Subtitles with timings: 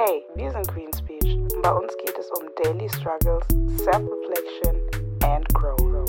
[0.00, 3.44] Hey, wir sind Queen Speech und bei uns geht es um Daily Struggles,
[3.82, 4.80] Self-Reflection
[5.24, 6.08] and Growth.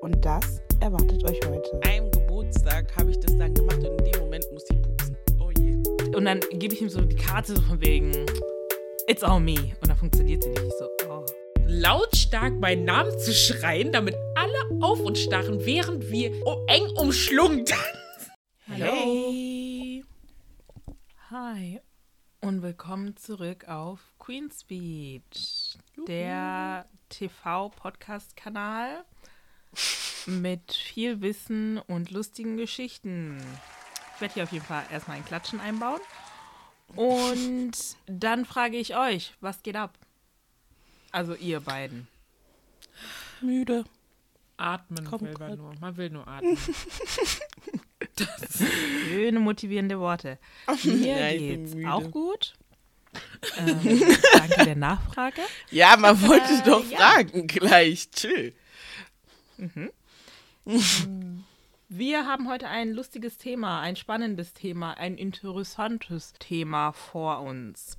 [0.00, 1.80] Und das erwartet euch heute.
[1.86, 5.16] einem Geburtstag habe ich das dann gemacht und in dem Moment musste ich pupsen.
[5.38, 5.76] Oh je.
[6.16, 8.26] Und dann gebe ich ihm so die Karte so von wegen,
[9.06, 9.76] it's all me.
[9.80, 10.64] Und dann funktioniert sie nicht.
[10.64, 11.24] Ich so, oh.
[11.68, 16.32] Lautstark meinen Namen zu schreien, damit alle auf uns starren, während wir
[16.66, 18.32] eng umschlungen tanzen.
[18.66, 20.02] Hey.
[21.30, 21.80] Hi.
[22.50, 29.04] Und willkommen zurück auf Queen Speech, der TV-Podcast-Kanal
[30.26, 33.40] mit viel Wissen und lustigen Geschichten.
[34.16, 36.00] Ich werde hier auf jeden Fall erstmal ein Klatschen einbauen.
[36.96, 37.70] Und
[38.08, 39.96] dann frage ich euch, was geht ab?
[41.12, 42.08] Also ihr beiden.
[43.40, 43.84] Müde.
[44.56, 45.74] Atmen Komm will man nur.
[45.78, 46.58] Man will nur atmen.
[49.08, 50.38] Schöne motivierende Worte.
[50.84, 52.54] Mir Ja, geht's auch gut.
[53.56, 53.80] Ähm,
[54.34, 55.40] danke der Nachfrage.
[55.70, 56.98] Ja, man wollte Äh, doch ja.
[56.98, 58.10] fragen gleich.
[58.10, 58.54] Chill.
[61.88, 67.98] Wir haben heute ein lustiges Thema, ein spannendes Thema, ein interessantes Thema vor uns.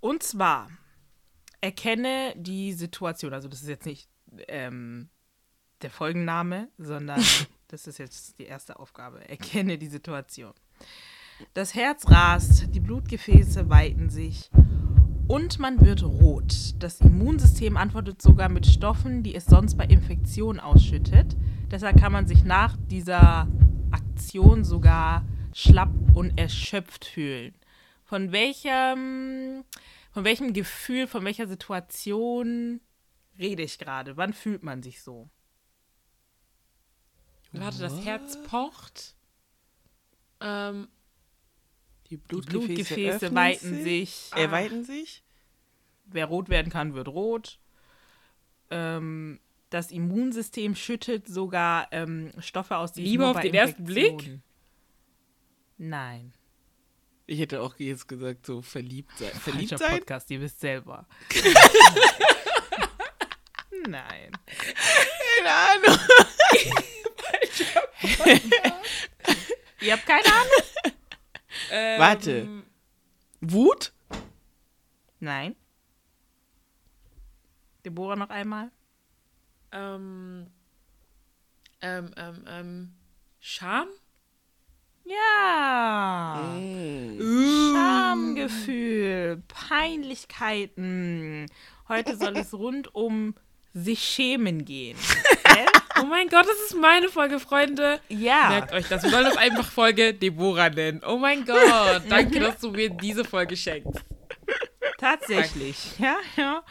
[0.00, 0.70] Und zwar,
[1.60, 3.32] erkenne die Situation.
[3.32, 4.08] Also das ist jetzt nicht
[4.48, 5.08] ähm,
[5.82, 7.22] der Folgenname, sondern
[7.68, 9.28] das ist jetzt die erste Aufgabe.
[9.28, 10.52] Erkenne die Situation.
[11.54, 14.50] Das Herz rast, die Blutgefäße weiten sich
[15.28, 16.74] und man wird rot.
[16.78, 21.36] Das Immunsystem antwortet sogar mit Stoffen, die es sonst bei Infektionen ausschüttet.
[21.70, 23.48] Deshalb kann man sich nach dieser
[23.90, 27.54] Aktion sogar schlapp und erschöpft fühlen.
[28.04, 29.64] Von welchem,
[30.12, 32.80] von welchem Gefühl, von welcher Situation
[33.38, 34.16] rede ich gerade?
[34.16, 35.28] Wann fühlt man sich so?
[37.60, 39.14] Warte, das Herz pocht.
[40.40, 40.88] Ähm,
[42.06, 44.30] Die Die Blutgefäße, Blutgefäße öffnen weiten sich.
[44.34, 45.22] Erweitern sich?
[46.06, 47.58] Wer rot werden kann, wird rot.
[48.70, 49.40] Ähm,
[49.70, 53.82] das Immunsystem schüttet sogar ähm, Stoffe aus, die es Liebe nur auf bei den ersten
[53.86, 54.40] Infektionen- Blick?
[55.78, 56.32] Nein.
[57.26, 59.32] Ich hätte auch jetzt gesagt, so verliebt sein.
[59.32, 59.98] Verliebt Falscher sein?
[59.98, 61.06] Podcast, ihr wisst selber.
[63.88, 64.32] Nein.
[64.46, 65.98] Keine Ahnung.
[69.80, 70.92] Ihr habt keine Ahnung?
[71.70, 72.48] ähm, Warte.
[73.40, 73.92] Wut?
[75.20, 75.54] Nein.
[77.84, 78.70] Deborah noch einmal?
[79.72, 80.46] Ähm,
[81.80, 82.94] ähm, ähm, ähm,
[83.40, 83.88] Scham?
[85.04, 86.52] Ja.
[86.56, 87.20] Mm.
[87.72, 91.46] Schamgefühl, Peinlichkeiten.
[91.88, 93.34] Heute soll es rund um
[93.72, 94.98] sich schämen gehen.
[96.00, 98.00] Oh mein Gott, das ist meine Folge, Freunde.
[98.08, 98.48] ja.
[98.50, 99.02] Merkt euch das.
[99.02, 101.02] Wir sollen das einfach Folge Deborah nennen.
[101.06, 102.02] Oh mein Gott.
[102.08, 104.04] Danke, dass du mir diese Folge schenkst.
[104.98, 106.62] Tatsächlich, ja, ja.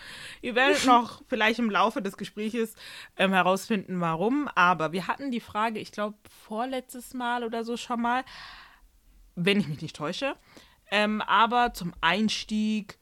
[0.41, 2.75] Ihr werdet noch vielleicht im Laufe des Gespräches
[3.18, 4.47] ähm, herausfinden, warum.
[4.56, 8.24] Aber wir hatten die Frage, ich glaube, vorletztes Mal oder so schon mal,
[9.35, 10.35] wenn ich mich nicht täusche.
[10.90, 12.97] Ähm, aber zum Einstieg,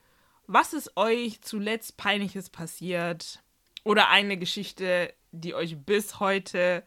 [0.48, 3.42] was ist euch zuletzt Peinliches passiert?
[3.86, 6.84] Oder eine Geschichte, die euch bis heute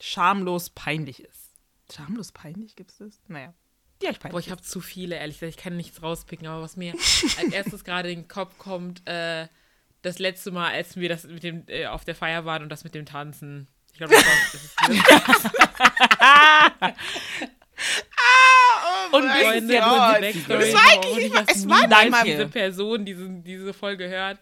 [0.00, 1.50] schamlos peinlich ist?
[1.94, 3.20] Schamlos peinlich, gibt es das?
[3.28, 3.54] Naja.
[4.02, 5.56] Die euch peinlich Boah, ich habe zu viele, ehrlich gesagt.
[5.58, 6.94] Ich kann nichts rauspicken, aber was mir
[7.38, 9.46] als erstes gerade in den Kopf kommt, äh,
[10.02, 12.84] das letzte Mal, als wir das mit dem äh, auf der Feier waren und das
[12.84, 13.68] mit dem Tanzen.
[13.92, 14.74] Ich glaube, das, war- das ist
[19.12, 22.24] Und mein wisst Freunde, die Backstory, Das war eigentlich immer- das es war niemals einmal-
[22.24, 24.38] diese Person diese, diese Folge hört.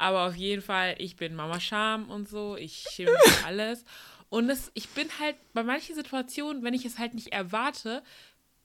[0.00, 2.56] Aber auf jeden Fall, ich bin Mama Scham und so.
[2.56, 3.84] Ich schäme mich alles.
[4.30, 8.02] Und es, ich bin halt bei manchen Situationen, wenn ich es halt nicht erwarte,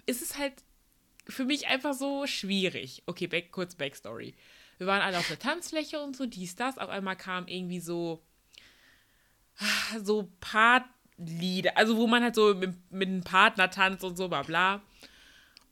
[0.05, 0.53] ist es halt
[1.27, 3.03] für mich einfach so schwierig.
[3.05, 4.33] Okay, back, kurz Backstory.
[4.77, 6.77] Wir waren alle auf der Tanzfläche und so, dies, das.
[6.77, 8.23] Auf einmal kam irgendwie so,
[10.01, 14.43] so Partlieder, also wo man halt so mit, mit einem Partner tanzt und so, bla
[14.43, 14.81] bla.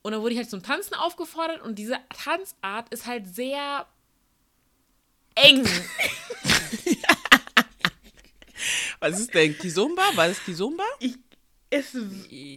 [0.02, 3.86] Und dann wurde ich halt zum Tanzen aufgefordert und diese Tanzart ist halt sehr
[5.34, 5.66] eng.
[9.00, 9.56] Was ist denn?
[9.58, 10.02] Kizomba?
[10.14, 10.84] War das Kizomba?
[11.70, 11.96] Es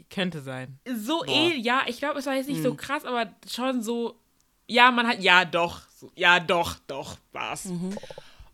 [0.09, 0.79] könnte sein.
[0.95, 4.19] so eh, ja, ich glaube, es war jetzt nicht so krass, aber schon so,
[4.67, 7.67] ja, man hat, ja, doch, so, ja, doch, doch, war's.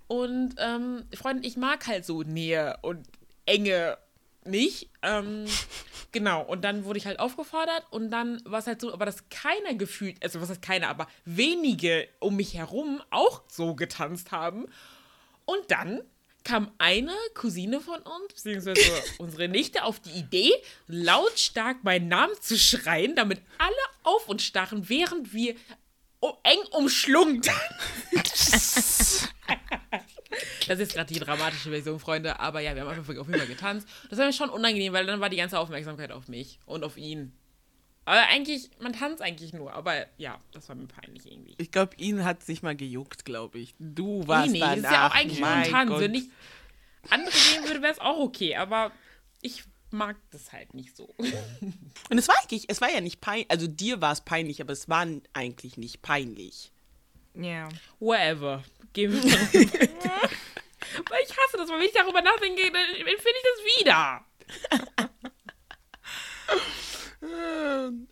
[0.08, 3.08] Und, ähm, Freunde, ich mag halt so Nähe und
[3.46, 3.98] Enge
[4.46, 4.90] nicht.
[5.02, 5.46] Ähm,
[6.14, 9.28] genau, und dann wurde ich halt aufgefordert und dann war es halt so, aber dass
[9.30, 14.68] keiner gefühlt, also was heißt keiner, aber wenige um mich herum auch so getanzt haben.
[15.46, 16.02] Und dann
[16.46, 18.82] kam eine Cousine von uns, beziehungsweise
[19.18, 20.54] unsere Nichte, auf die Idee,
[20.88, 23.74] lautstark meinen Namen zu schreien, damit alle
[24.04, 25.56] auf uns starren, während wir
[26.20, 27.42] um, eng umschlungen.
[30.68, 32.40] Das ist gerade die dramatische Version, Freunde.
[32.40, 33.88] Aber ja, wir haben einfach auf jeden Fall getanzt.
[34.10, 36.98] Das war mir schon unangenehm, weil dann war die ganze Aufmerksamkeit auf mich und auf
[36.98, 37.34] ihn.
[38.06, 39.74] Aber eigentlich, man tanzt eigentlich nur.
[39.74, 41.56] Aber ja, das war mir peinlich irgendwie.
[41.58, 43.76] Ich glaube, ihn hat sich mal gejuckt, glaube ich.
[43.80, 44.76] Du warst nee, nee, danach.
[44.76, 46.00] das ist ja auch eigentlich nur ein Tanz.
[46.00, 46.24] Wenn ich
[47.10, 48.56] andere sehen würde, wäre es auch okay.
[48.56, 48.92] Aber
[49.42, 49.64] ich
[49.94, 51.14] mag das halt nicht so.
[52.10, 54.74] Und es war eigentlich, es war ja nicht peinlich, also dir war es peinlich, aber
[54.74, 56.72] es war eigentlich nicht peinlich.
[57.36, 57.70] Ja.
[58.00, 58.64] Whatever.
[58.96, 59.20] Mal rüber.
[61.10, 64.26] Weil ich hasse das, weil wenn ich darüber nachdenke, dann empfinde ich das wieder.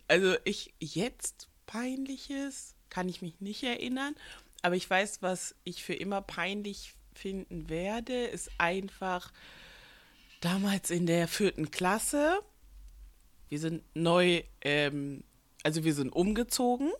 [0.08, 4.14] Also ich jetzt peinliches kann ich mich nicht erinnern,
[4.62, 9.32] aber ich weiß, was ich für immer peinlich finden werde, ist einfach
[10.40, 12.40] damals in der vierten Klasse.
[13.48, 15.24] Wir sind neu, ähm,
[15.62, 16.90] also wir sind umgezogen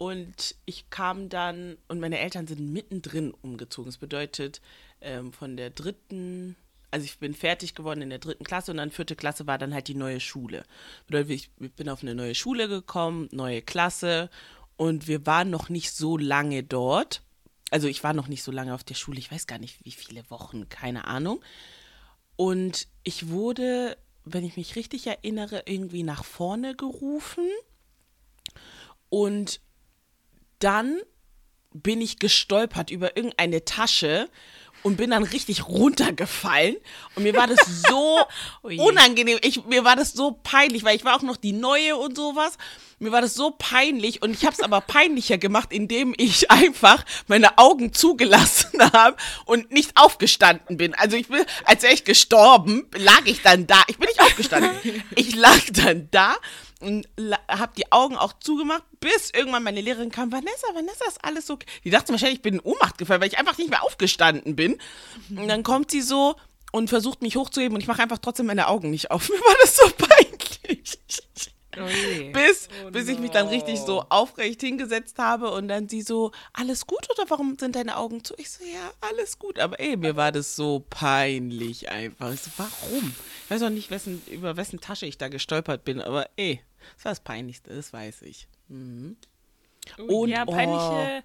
[0.00, 3.90] und ich kam dann und meine Eltern sind mittendrin umgezogen.
[3.90, 4.62] Das bedeutet
[5.02, 6.56] ähm, von der dritten,
[6.90, 9.74] also ich bin fertig geworden in der dritten Klasse und dann vierte Klasse war dann
[9.74, 10.64] halt die neue Schule.
[11.06, 14.30] Bedeutet, ich, bin auf eine neue Schule gekommen, neue Klasse
[14.78, 17.20] und wir waren noch nicht so lange dort.
[17.70, 19.92] Also ich war noch nicht so lange auf der Schule, ich weiß gar nicht wie
[19.92, 21.42] viele Wochen, keine Ahnung.
[22.36, 27.44] Und ich wurde, wenn ich mich richtig erinnere, irgendwie nach vorne gerufen.
[29.10, 29.60] Und
[30.60, 31.00] dann
[31.72, 34.28] bin ich gestolpert über irgendeine Tasche
[34.82, 36.76] und bin dann richtig runtergefallen.
[37.14, 37.58] Und mir war das
[37.88, 38.20] so
[38.62, 39.38] unangenehm.
[39.42, 42.56] Ich, mir war das so peinlich, weil ich war auch noch die Neue und sowas.
[42.98, 47.04] Mir war das so peinlich und ich habe es aber peinlicher gemacht, indem ich einfach
[47.28, 49.16] meine Augen zugelassen habe
[49.46, 50.94] und nicht aufgestanden bin.
[50.94, 53.82] Also ich bin, als wäre ich gestorben, lag ich dann da.
[53.88, 54.70] Ich bin nicht aufgestanden.
[55.16, 56.36] Ich lag dann da
[56.80, 57.06] und
[57.48, 61.66] habe die Augen auch zugemacht, bis irgendwann meine Lehrerin kam, Vanessa, Vanessa, ist alles okay?
[61.84, 64.78] Die dachte wahrscheinlich, ich bin in Ohnmacht gefallen, weil ich einfach nicht mehr aufgestanden bin.
[65.30, 66.36] Und dann kommt sie so
[66.72, 69.28] und versucht mich hochzuheben und ich mache einfach trotzdem meine Augen nicht auf.
[69.28, 70.98] Mir war das so peinlich.
[71.76, 72.32] Oh.
[72.32, 76.86] Bis, bis ich mich dann richtig so aufrecht hingesetzt habe und dann sie so, alles
[76.86, 78.34] gut oder warum sind deine Augen zu?
[78.38, 79.60] Ich so, ja, alles gut.
[79.60, 82.32] Aber ey, mir war das so peinlich einfach.
[82.32, 83.14] Ich so, warum?
[83.44, 86.60] Ich weiß auch nicht, wessen, über wessen Tasche ich da gestolpert bin, aber ey,
[86.96, 88.48] das war das Peinlichste, das weiß ich.
[88.68, 89.16] Mhm.
[90.08, 91.24] Und, ja, oh, peinliche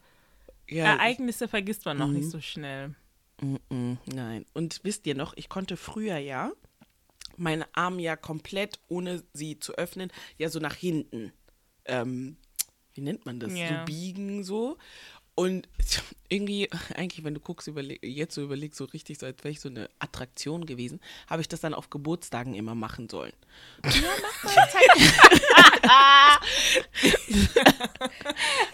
[0.67, 2.95] ja, Ereignisse vergisst man noch nicht so schnell.
[3.41, 4.45] Mm, Nein.
[4.53, 6.51] Und wisst ihr noch, ich konnte früher ja
[7.37, 11.33] meinen Arm ja komplett, ohne sie zu öffnen, ja so nach hinten.
[11.85, 12.37] Ähm,
[12.93, 13.53] wie nennt man das?
[13.53, 13.79] Ja.
[13.79, 14.77] So biegen so.
[15.35, 15.67] Und
[16.29, 19.59] irgendwie, eigentlich, wenn du guckst, überleg, jetzt so überlegst, so richtig, so als wäre ich
[19.59, 23.33] so eine Attraktion gewesen, habe ich das dann auf Geburtstagen immer machen sollen.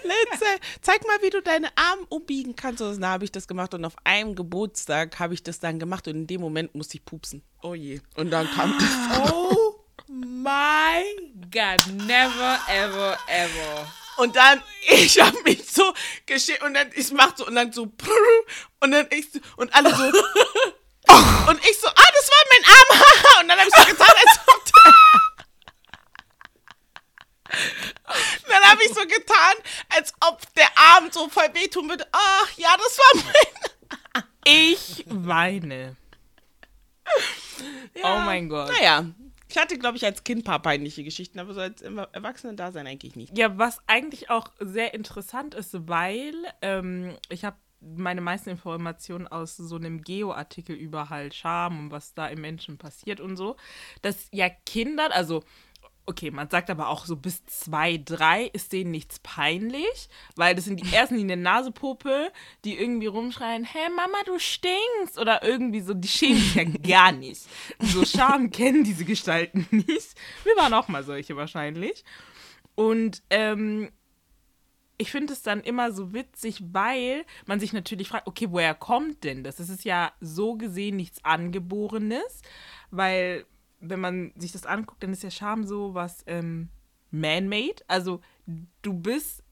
[0.03, 2.81] Let's, äh, zeig mal, wie du deine Arme umbiegen kannst.
[2.81, 6.07] Und dann habe ich das gemacht und auf einem Geburtstag habe ich das dann gemacht
[6.07, 7.41] und in dem Moment musste ich pupsen.
[7.61, 7.99] Oh je.
[8.15, 9.31] Und dann kam das.
[9.31, 11.03] Oh my
[11.51, 11.87] God.
[12.05, 14.00] Never, ever, ever.
[14.21, 15.93] Und dann, ich habe mich so
[16.27, 17.91] geschickt und dann, ich mach so und dann so
[18.79, 20.03] und dann ich so, und alle so
[21.47, 23.41] und ich so, ah, das war mein Arm.
[23.41, 24.93] Und dann habe ich so getan, als ob der,
[28.47, 29.55] Dann habe ich so getan,
[29.89, 32.05] als ob der Arm so voll wehtun würde.
[32.11, 34.23] Ach ja, das war mein.
[34.43, 35.95] Ich weine.
[38.03, 38.69] Oh mein Gott.
[38.69, 39.05] Naja,
[39.51, 43.17] ich hatte, glaube ich, als Kind ein paar peinliche Geschichten, aber so als Erwachsenen-Dasein eigentlich
[43.17, 43.37] nicht.
[43.37, 49.57] Ja, was eigentlich auch sehr interessant ist, weil ähm, ich habe meine meisten Informationen aus
[49.57, 53.57] so einem Geo-Artikel über halt Scham und was da im Menschen passiert und so,
[54.01, 55.43] dass ja Kindern, also
[56.05, 60.65] okay, man sagt aber auch so bis zwei, drei ist denen nichts peinlich, weil das
[60.65, 62.31] sind die ersten, die eine Nasepuppe,
[62.65, 67.11] die irgendwie rumschreien, hey Mama, du stinkst oder irgendwie so, die schämen sich ja gar
[67.11, 67.43] nicht.
[67.79, 70.15] So Scham kennen diese Gestalten nicht.
[70.43, 72.03] Wir waren auch mal solche wahrscheinlich.
[72.75, 73.91] Und ähm,
[74.97, 79.23] ich finde es dann immer so witzig, weil man sich natürlich fragt, okay, woher kommt
[79.23, 79.55] denn das?
[79.55, 82.41] Das ist ja so gesehen nichts Angeborenes,
[82.91, 83.45] weil
[83.81, 86.69] wenn man sich das anguckt, dann ist ja Scham so was ähm,
[87.09, 87.83] man-made.
[87.87, 88.21] Also
[88.81, 89.43] du bist,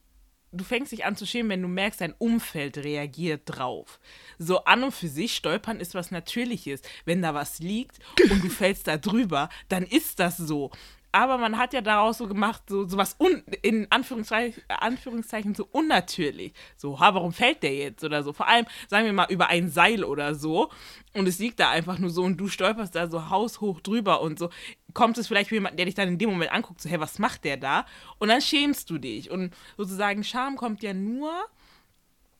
[0.51, 3.99] du fängst dich an zu schämen, wenn du merkst, dein Umfeld reagiert drauf.
[4.37, 6.81] So an und für sich stolpern ist was Natürliches.
[7.05, 7.99] Wenn da was liegt
[8.31, 10.71] und du fällst da drüber, dann ist das so.
[11.11, 15.67] Aber man hat ja daraus so gemacht, so, so was un, in Anführungszeichen, Anführungszeichen so
[15.71, 16.53] unnatürlich.
[16.77, 18.33] So, ha, warum fällt der jetzt oder so?
[18.33, 20.69] Vor allem, sagen wir mal, über ein Seil oder so
[21.13, 24.37] und es liegt da einfach nur so und du stolperst da so haushoch drüber und
[24.37, 24.49] so.
[24.93, 27.19] kommt es vielleicht für jemanden, der dich dann in dem Moment anguckt, so, hey, was
[27.19, 27.85] macht der da?
[28.19, 29.31] Und dann schämst du dich.
[29.31, 31.31] Und sozusagen Scham kommt ja nur,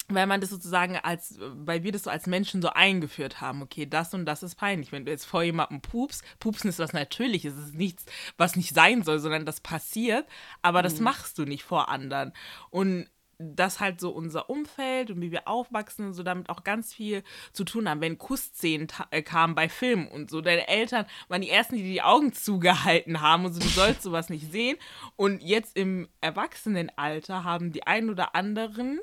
[0.09, 3.85] weil man das sozusagen als, weil wir das so als Menschen so eingeführt haben, okay,
[3.85, 4.91] das und das ist peinlich.
[4.91, 8.05] Wenn du jetzt vor jemandem pupst, pupsen ist was Natürliches, es ist nichts,
[8.37, 10.25] was nicht sein soll, sondern das passiert,
[10.61, 12.33] aber das machst du nicht vor anderen.
[12.69, 13.07] Und
[13.39, 17.23] das halt so unser Umfeld und wie wir aufwachsen und so damit auch ganz viel
[17.53, 18.01] zu tun haben.
[18.01, 22.01] Wenn Kussszenen äh, kamen bei Filmen und so, deine Eltern waren die ersten, die die
[22.01, 24.77] Augen zugehalten haben und so, du sollst sowas nicht sehen.
[25.15, 28.99] Und jetzt im Erwachsenenalter haben die einen oder anderen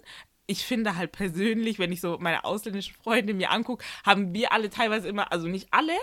[0.47, 4.71] ich finde halt persönlich, wenn ich so meine ausländischen Freunde mir angucke, haben wir alle
[4.71, 5.97] teilweise immer, also nicht alle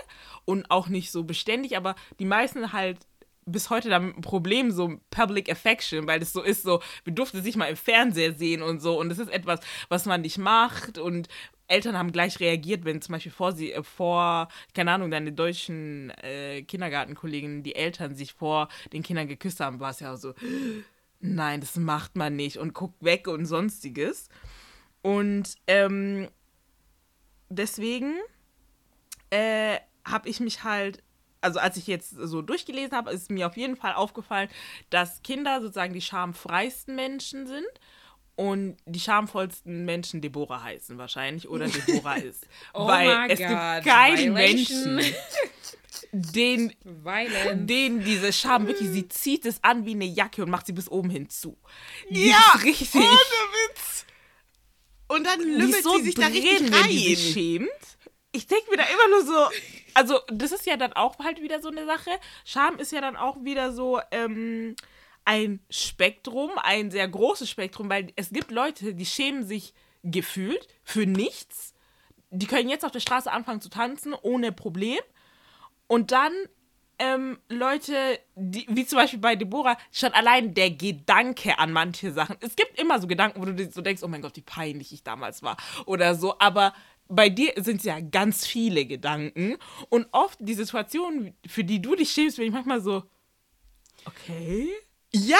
[0.44, 2.98] und auch nicht so beständig, aber die meisten halt
[3.46, 7.42] bis heute damit ein Problem, so Public Affection, weil das so ist, so, wir durften
[7.42, 8.98] sich mal im Fernseher sehen und so.
[8.98, 10.98] Und das ist etwas, was man nicht macht.
[10.98, 11.28] Und
[11.66, 16.10] Eltern haben gleich reagiert, wenn zum Beispiel vor sie, äh, vor, keine Ahnung, deine deutschen
[16.22, 20.34] äh, Kindergartenkolleginnen, die Eltern sich vor den Kindern geküsst haben, war es ja so,
[21.24, 24.28] nein, das macht man nicht und guckt weg und sonstiges.
[25.02, 26.28] Und ähm,
[27.48, 28.14] deswegen
[29.30, 31.02] äh, habe ich mich halt
[31.40, 34.48] also als ich jetzt so durchgelesen habe, ist mir auf jeden Fall aufgefallen,
[34.88, 37.66] dass Kinder sozusagen die schamfreisten Menschen sind
[38.36, 42.46] und die schamvollsten Menschen Deborah heißen wahrscheinlich oder Deborah ist.
[42.72, 43.48] Oh Weil es God.
[43.48, 44.94] gibt keinen Violation.
[44.96, 45.14] Menschen,
[46.12, 47.66] den, Violence.
[47.66, 50.88] den diese Scham wirklich, sie zieht es an wie eine Jacke und macht sie bis
[50.88, 51.56] oben hin zu.
[52.10, 52.94] Die Ja, richtig.
[52.94, 54.04] ohne Witz.
[55.08, 57.32] Und dann lümmelt so sie sich da drin, richtig wenn die sich rein.
[57.34, 57.70] schämt.
[58.32, 59.48] Ich denke mir da immer nur so,
[59.94, 62.10] also das ist ja dann auch halt wieder so eine Sache.
[62.44, 64.74] Scham ist ja dann auch wieder so ähm,
[65.24, 71.06] ein Spektrum, ein sehr großes Spektrum, weil es gibt Leute, die schämen sich gefühlt für
[71.06, 71.74] nichts.
[72.30, 75.00] Die können jetzt auf der Straße anfangen zu tanzen ohne Problem.
[75.86, 76.32] Und dann
[76.98, 82.36] ähm, Leute, die, wie zum Beispiel bei Deborah, schon allein der Gedanke an manche Sachen.
[82.40, 85.02] Es gibt immer so Gedanken, wo du so denkst, oh mein Gott, wie peinlich ich
[85.02, 86.38] damals war oder so.
[86.38, 86.74] Aber
[87.08, 89.56] bei dir sind es ja ganz viele Gedanken.
[89.88, 93.04] Und oft die Situation, für die du dich schämst, bin ich manchmal so,
[94.04, 94.70] okay.
[95.14, 95.38] Ja,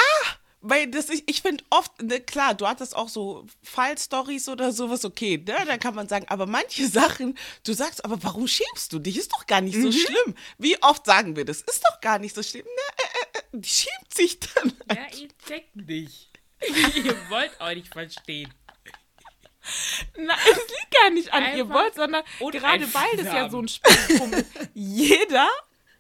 [0.61, 5.04] weil das, ich, ich finde oft, ne, klar, du hattest auch so Fallstories oder sowas,
[5.04, 9.00] okay, ne, da kann man sagen, aber manche Sachen, du sagst, aber warum schämst du
[9.00, 9.19] dich?
[9.19, 10.37] Ist doch gar nicht so schlimm.
[10.59, 11.61] Wie oft sagen wir das?
[11.62, 12.64] Ist doch gar nicht so schlimm.
[12.64, 14.73] Ne, äh, äh, die schämt sich dann.
[14.90, 16.31] Ja, ihr checkt nicht.
[16.95, 18.54] ihr wollt auch nicht verstehen.
[20.16, 23.61] Na, es liegt gar nicht an ihr Einfach wollt, sondern gerade weil das ja so
[23.61, 24.47] ein Spektrum ist.
[24.75, 25.49] Jeder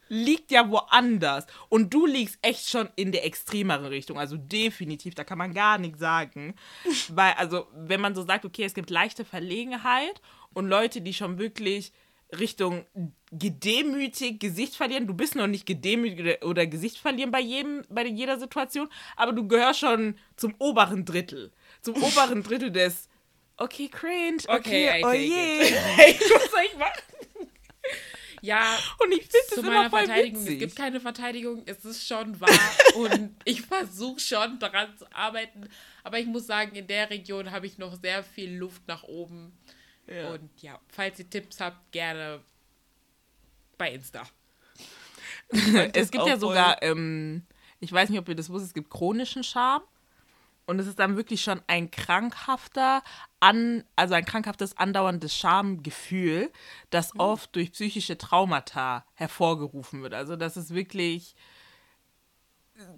[0.08, 1.46] liegt ja woanders.
[1.68, 4.18] Und du liegst echt schon in der extremeren Richtung.
[4.18, 6.54] Also definitiv, da kann man gar nichts sagen.
[7.08, 10.20] Weil, also, wenn man so sagt, okay, es gibt leichte Verlegenheit
[10.52, 11.92] und Leute, die schon wirklich
[12.38, 12.84] Richtung
[13.30, 15.06] gedemütigt, Gesicht verlieren.
[15.06, 19.46] Du bist noch nicht gedemütigt oder, Gesicht verlieren bei jedem, bei jeder Situation, aber du
[19.46, 21.52] gehörst schon zum oberen Drittel.
[21.80, 23.08] Zum oberen Drittel des
[23.56, 24.38] Okay, cringe.
[24.48, 25.62] Okay, Okay, oh je.
[25.62, 26.20] it.
[26.20, 27.02] Was soll ich machen?
[28.44, 30.54] Ja, Und ich finde meiner immer voll Verteidigung, witzig.
[30.54, 32.50] es gibt keine Verteidigung, es ist schon wahr
[32.96, 35.68] und ich versuche schon daran zu arbeiten,
[36.02, 39.56] aber ich muss sagen, in der Region habe ich noch sehr viel Luft nach oben
[40.06, 40.30] Ja.
[40.32, 42.40] und ja, falls ihr Tipps habt, gerne
[43.78, 44.22] bei Insta.
[45.94, 47.46] es gibt ja sogar, ähm,
[47.80, 49.82] ich weiß nicht, ob ihr das wusstet, es gibt chronischen Scham.
[50.66, 53.02] Und es ist dann wirklich schon ein krankhafter,
[53.40, 56.50] an, also ein krankhaftes, andauerndes Schamgefühl,
[56.90, 60.14] das oft durch psychische Traumata hervorgerufen wird.
[60.14, 61.34] Also, dass es wirklich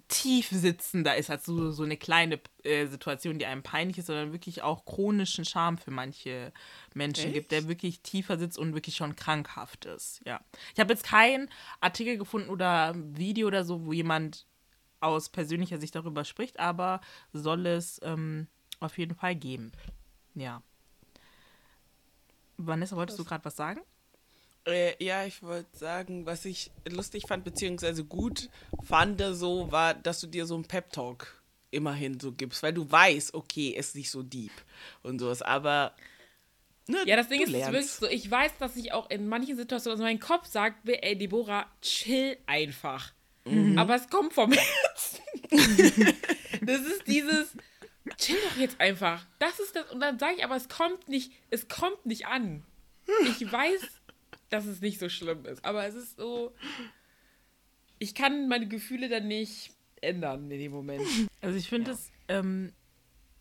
[0.07, 4.33] tief sitzender ist als so, so eine kleine äh, Situation, die einem peinlich ist, sondern
[4.33, 6.51] wirklich auch chronischen Scham für manche
[6.95, 10.21] Menschen gibt, der wirklich tiefer sitzt und wirklich schon krankhaft ist.
[10.25, 10.41] Ja.
[10.73, 14.47] Ich habe jetzt keinen Artikel gefunden oder Video oder so, wo jemand
[14.99, 17.01] aus persönlicher Sicht darüber spricht, aber
[17.33, 18.47] soll es ähm,
[18.79, 19.71] auf jeden Fall geben.
[20.35, 20.61] Ja.
[22.57, 23.81] Vanessa, wolltest du gerade was sagen?
[24.65, 28.49] Äh, ja, ich wollte sagen, was ich lustig fand, beziehungsweise gut
[28.83, 33.33] fand, so war, dass du dir so einen Pep-Talk immerhin so gibst, weil du weißt,
[33.33, 34.51] okay, ist nicht so deep
[35.03, 35.93] und sowas, aber.
[36.87, 37.73] Ne, Ja, das Ding ist, lernst.
[37.73, 41.17] wirklich so, ich weiß, dass ich auch in manchen Situationen, also mein Kopf sagt ey,
[41.17, 43.13] Deborah, chill einfach.
[43.77, 45.21] Aber es kommt vom Herzen.
[46.61, 47.55] das ist dieses,
[48.17, 49.25] chill doch jetzt einfach.
[49.39, 52.63] Das ist das, und dann sage ich, aber es kommt nicht, es kommt nicht an.
[53.23, 54.01] Ich weiß,
[54.49, 56.53] dass es nicht so schlimm ist, aber es ist so,
[57.99, 61.03] ich kann meine Gefühle dann nicht ändern in dem Moment.
[61.41, 62.73] Also ich finde es ähm,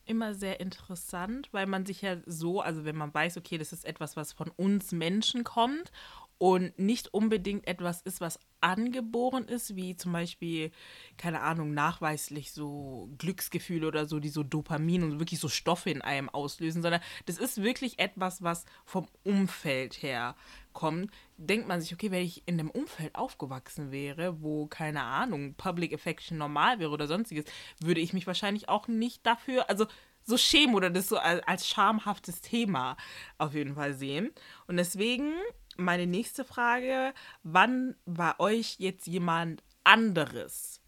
[0.05, 3.85] immer sehr interessant, weil man sich ja so, also wenn man weiß, okay, das ist
[3.85, 5.91] etwas, was von uns Menschen kommt
[6.39, 10.71] und nicht unbedingt etwas ist, was angeboren ist, wie zum Beispiel,
[11.17, 16.03] keine Ahnung, nachweislich so Glücksgefühle oder so, die so Dopamin und wirklich so Stoffe in
[16.03, 20.35] einem auslösen, sondern das ist wirklich etwas, was vom Umfeld her
[20.73, 21.11] kommt.
[21.37, 25.95] Denkt man sich, okay, wenn ich in einem Umfeld aufgewachsen wäre, wo, keine Ahnung, Public
[25.95, 27.45] Affection normal wäre oder sonstiges,
[27.81, 29.87] würde ich mich wahrscheinlich auch nicht dafür, also
[30.25, 32.97] so schämen oder das so als, als schamhaftes Thema
[33.39, 34.33] auf jeden Fall sehen.
[34.67, 35.33] Und deswegen
[35.77, 40.81] meine nächste Frage, wann war euch jetzt jemand anderes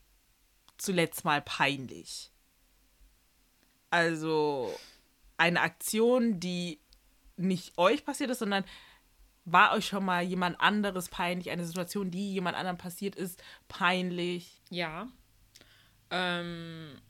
[0.76, 2.30] zuletzt mal peinlich?
[3.90, 4.74] Also
[5.36, 6.80] eine Aktion, die
[7.36, 8.64] nicht euch passiert ist, sondern
[9.44, 14.60] war euch schon mal jemand anderes peinlich, eine Situation, die jemand anderem passiert ist, peinlich?
[14.68, 15.08] Ja.
[16.10, 17.00] Ähm,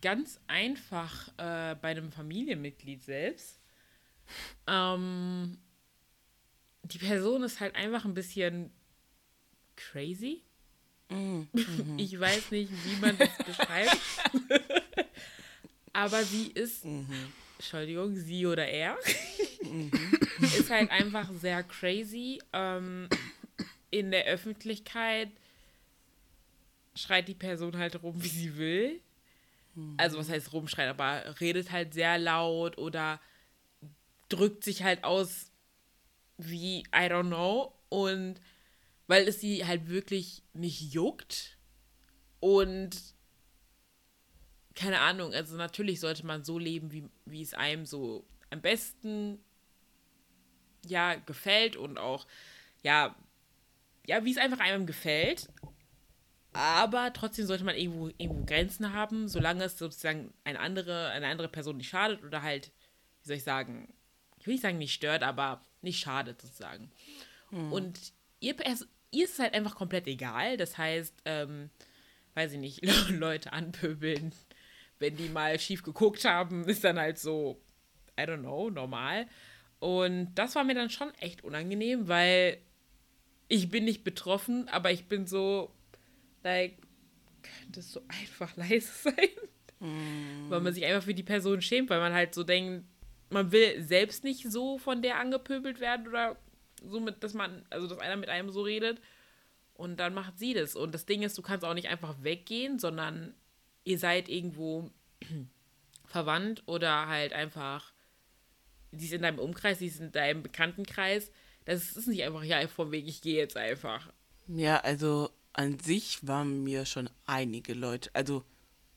[0.00, 3.60] ganz einfach äh, bei einem Familienmitglied selbst.
[4.66, 5.58] Ähm,
[6.82, 8.70] die Person ist halt einfach ein bisschen
[9.76, 10.42] crazy.
[11.10, 11.48] Mhm.
[11.98, 13.98] Ich weiß nicht, wie man das beschreibt.
[15.92, 16.84] Aber sie ist,
[17.58, 18.96] Entschuldigung, sie oder er,
[20.58, 22.40] ist halt einfach sehr crazy.
[22.52, 23.08] Ähm,
[23.90, 25.30] in der Öffentlichkeit
[26.94, 29.00] schreit die Person halt rum, wie sie will.
[29.96, 33.20] Also was heißt rumschreien, aber redet halt sehr laut oder
[34.28, 35.49] drückt sich halt aus
[36.48, 37.72] wie, I don't know.
[37.88, 38.40] Und
[39.06, 41.58] weil es sie halt wirklich nicht juckt.
[42.38, 42.96] Und
[44.74, 49.38] keine Ahnung, also natürlich sollte man so leben, wie, wie es einem so am besten
[50.86, 52.26] ja gefällt und auch
[52.82, 53.14] ja
[54.06, 55.48] ja, wie es einfach einem gefällt.
[56.52, 61.48] Aber trotzdem sollte man irgendwo, irgendwo Grenzen haben, solange es sozusagen eine andere, eine andere
[61.48, 62.72] Person nicht schadet oder halt,
[63.22, 63.94] wie soll ich sagen,
[64.38, 66.90] ich will nicht sagen nicht stört, aber nicht schadet sozusagen.
[67.72, 67.98] Und
[68.40, 70.56] ihr, Pers- ihr ist es halt einfach komplett egal.
[70.56, 71.70] Das heißt, ähm,
[72.34, 74.32] weiß ich nicht, Leute anpöbeln,
[74.98, 77.60] wenn die mal schief geguckt haben, ist dann halt so,
[78.18, 79.26] I don't know, normal.
[79.78, 82.58] Und das war mir dann schon echt unangenehm, weil
[83.48, 85.72] ich bin nicht betroffen, aber ich bin so,
[86.44, 86.76] like,
[87.42, 89.14] könnte es so einfach leise sein?
[90.50, 92.84] Weil man sich einfach für die Person schämt, weil man halt so denkt,
[93.30, 96.36] man will selbst nicht so von der angepöbelt werden oder
[96.84, 99.00] so mit, dass man, also dass einer mit einem so redet.
[99.74, 100.76] Und dann macht sie das.
[100.76, 103.34] Und das Ding ist, du kannst auch nicht einfach weggehen, sondern
[103.84, 104.90] ihr seid irgendwo
[106.04, 107.92] verwandt oder halt einfach,
[108.92, 111.30] sie ist in deinem Umkreis, sie ist in deinem Bekanntenkreis.
[111.64, 114.12] Das ist nicht einfach, ja, vom Weg, ich gehe jetzt einfach.
[114.48, 118.44] Ja, also an sich waren mir schon einige Leute, also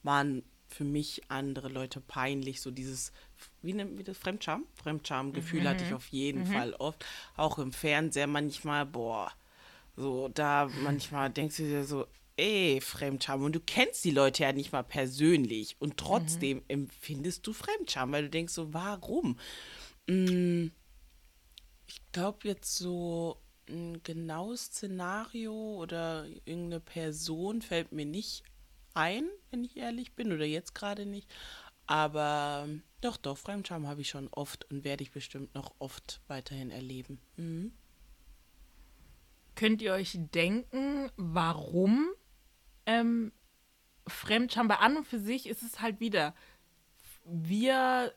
[0.01, 0.43] waren
[0.73, 3.11] für mich andere Leute peinlich, so dieses,
[3.61, 4.65] wie nennt man das, Fremdscham?
[4.75, 7.05] Fremdscham-Gefühl hatte ich auf jeden Fall oft.
[7.35, 9.31] Auch im Fernseher manchmal, boah,
[9.95, 12.07] so da manchmal denkst du dir so,
[12.37, 13.43] ey, Fremdscham.
[13.43, 15.75] Und du kennst die Leute ja nicht mal persönlich.
[15.79, 19.37] Und trotzdem empfindest du Fremdscham, weil du denkst so, warum?
[20.07, 20.67] Mm,
[21.87, 23.37] ich glaube jetzt so
[23.69, 28.43] ein genaues Szenario oder irgendeine Person fällt mir nicht
[28.93, 31.33] ein, wenn ich ehrlich bin, oder jetzt gerade nicht.
[31.85, 32.67] Aber
[33.01, 37.19] doch, doch, Fremdscham habe ich schon oft und werde ich bestimmt noch oft weiterhin erleben.
[37.35, 37.73] Mhm.
[39.55, 42.07] Könnt ihr euch denken, warum
[42.85, 43.31] ähm,
[44.07, 46.33] Fremdscham bei an und für sich ist es halt wieder,
[47.25, 48.13] wir,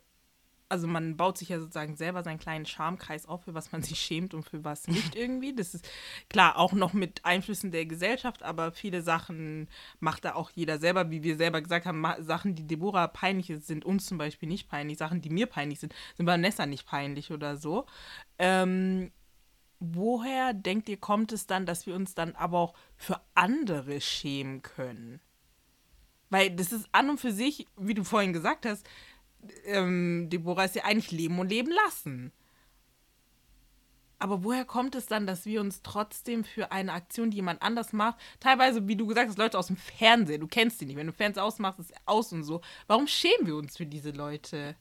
[0.68, 4.00] also man baut sich ja sozusagen selber seinen kleinen Schamkreis auf, für was man sich
[4.00, 5.55] schämt und für was nicht irgendwie.
[5.55, 5.88] Das ist
[6.29, 9.68] klar auch noch mit Einflüssen der Gesellschaft, aber viele Sachen
[10.00, 13.66] macht da auch jeder selber, wie wir selber gesagt haben, Sachen, die Deborah peinlich ist,
[13.66, 14.98] sind uns zum Beispiel nicht peinlich.
[14.98, 17.87] Sachen, die mir peinlich sind, sind Vanessa nicht peinlich oder so.
[18.38, 19.12] Ähm,
[19.79, 24.62] woher denkt ihr, kommt es dann, dass wir uns dann aber auch für andere schämen
[24.62, 25.20] können?
[26.29, 28.87] Weil das ist an und für sich, wie du vorhin gesagt hast,
[29.64, 32.32] ähm, Deborah ist ja eigentlich leben und leben lassen.
[34.18, 37.92] Aber woher kommt es dann, dass wir uns trotzdem für eine Aktion, die jemand anders
[37.92, 41.06] macht, teilweise, wie du gesagt hast, Leute aus dem Fernsehen, du kennst die nicht, wenn
[41.06, 42.62] du Fernseher ausmachst, ist aus und so.
[42.87, 44.74] Warum schämen wir uns für diese Leute?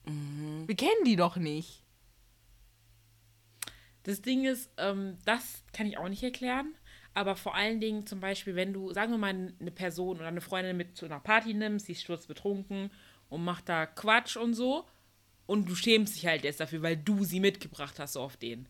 [0.67, 1.83] Wir kennen die doch nicht.
[4.03, 6.75] Das Ding ist, ähm, das kann ich auch nicht erklären.
[7.13, 10.41] Aber vor allen Dingen zum Beispiel, wenn du, sagen wir mal, eine Person oder eine
[10.41, 12.91] Freundin mit zu einer Party nimmst, die ist sturzbetrunken
[13.29, 14.85] und macht da Quatsch und so.
[15.47, 18.67] Und du schämst dich halt jetzt dafür, weil du sie mitgebracht hast so auf den.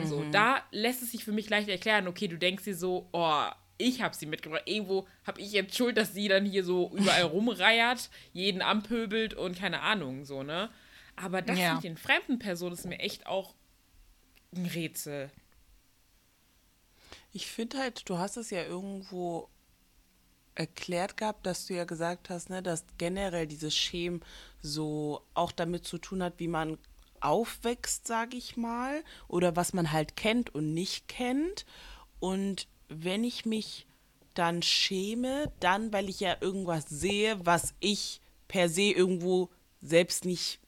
[0.00, 3.08] Und so, da lässt es sich für mich leicht erklären, okay, du denkst dir so,
[3.12, 3.44] oh,
[3.78, 4.62] ich habe sie mitgebracht.
[4.66, 9.56] Irgendwo habe ich jetzt Schuld, dass sie dann hier so überall rumreiert, jeden anpöbelt und
[9.58, 10.68] keine Ahnung, so, ne?
[11.14, 11.74] Aber das Ja.
[11.74, 13.54] mit den fremden Personen ist mir echt auch
[14.54, 15.30] ein Rätsel.
[17.32, 19.48] Ich finde halt, du hast es ja irgendwo
[20.56, 24.22] erklärt gehabt, dass du ja gesagt hast, ne, dass generell dieses Schemen
[24.62, 26.78] so auch damit zu tun hat, wie man
[27.20, 31.64] aufwächst, sage ich mal, oder was man halt kennt und nicht kennt.
[32.20, 33.86] Und wenn ich mich
[34.34, 40.60] dann schäme, dann, weil ich ja irgendwas sehe, was ich per se irgendwo selbst nicht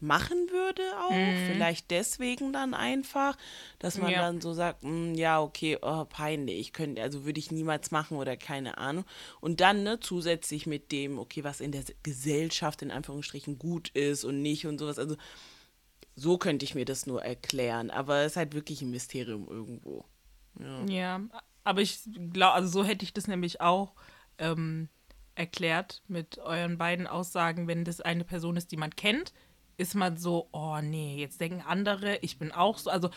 [0.00, 1.10] machen würde auch.
[1.10, 1.52] Mhm.
[1.52, 3.36] Vielleicht deswegen dann einfach,
[3.78, 4.22] dass man ja.
[4.22, 8.16] dann so sagt, mh, ja, okay, oh, peinlich, ich könnte, also würde ich niemals machen
[8.16, 9.04] oder keine Ahnung.
[9.40, 14.24] Und dann ne, zusätzlich mit dem, okay, was in der Gesellschaft in Anführungsstrichen gut ist
[14.24, 14.98] und nicht und sowas.
[14.98, 15.16] Also
[16.16, 17.90] so könnte ich mir das nur erklären.
[17.90, 20.04] Aber es ist halt wirklich ein Mysterium irgendwo.
[20.58, 21.20] Ja, ja
[21.64, 22.00] aber ich
[22.32, 23.94] glaube, also so hätte ich das nämlich auch
[24.38, 24.88] ähm,
[25.34, 29.32] erklärt mit euren beiden Aussagen, wenn das eine Person ist, die man kennt,
[29.80, 32.90] ist man so, oh nee, jetzt denken andere, ich bin auch so.
[32.90, 33.10] Also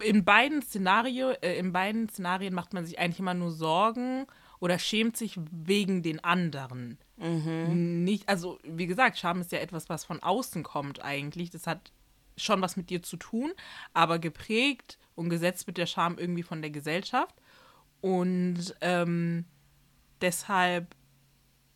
[0.00, 4.26] in beiden Szenario, äh, in beiden Szenarien macht man sich eigentlich immer nur Sorgen
[4.60, 6.98] oder schämt sich wegen den anderen.
[7.16, 8.04] Mhm.
[8.04, 11.50] Nicht, also wie gesagt, Scham ist ja etwas, was von außen kommt eigentlich.
[11.50, 11.90] Das hat
[12.36, 13.52] schon was mit dir zu tun,
[13.94, 17.34] aber geprägt und gesetzt wird der Scham irgendwie von der Gesellschaft.
[18.00, 19.46] Und ähm,
[20.20, 20.94] deshalb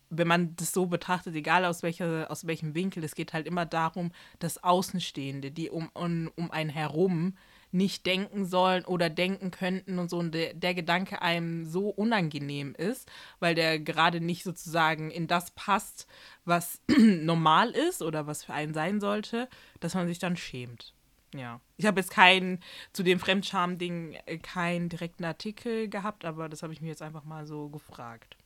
[0.09, 3.65] wenn man das so betrachtet, egal aus, welcher, aus welchem Winkel, es geht halt immer
[3.65, 7.35] darum, dass Außenstehende, die um, um, um einen herum
[7.71, 12.73] nicht denken sollen oder denken könnten und so, und der, der Gedanke einem so unangenehm
[12.75, 16.07] ist, weil der gerade nicht sozusagen in das passt,
[16.45, 20.93] was normal ist oder was für einen sein sollte, dass man sich dann schämt.
[21.35, 21.59] Ja.
[21.75, 22.61] Ich habe jetzt keinen,
[22.93, 27.25] zu dem Fremdscham-Ding, äh, keinen direkten Artikel gehabt, aber das habe ich mir jetzt einfach
[27.25, 28.37] mal so gefragt.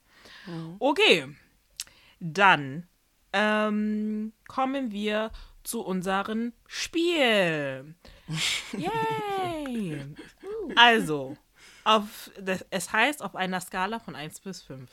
[0.47, 0.75] Mhm.
[0.79, 1.27] Okay,
[2.21, 2.87] dann
[3.33, 5.31] ähm, kommen wir
[5.63, 7.95] zu unserem Spiel.
[8.71, 10.05] Yay!
[10.75, 11.35] also,
[11.83, 14.89] auf, das, es heißt auf einer Skala von 1 bis 5.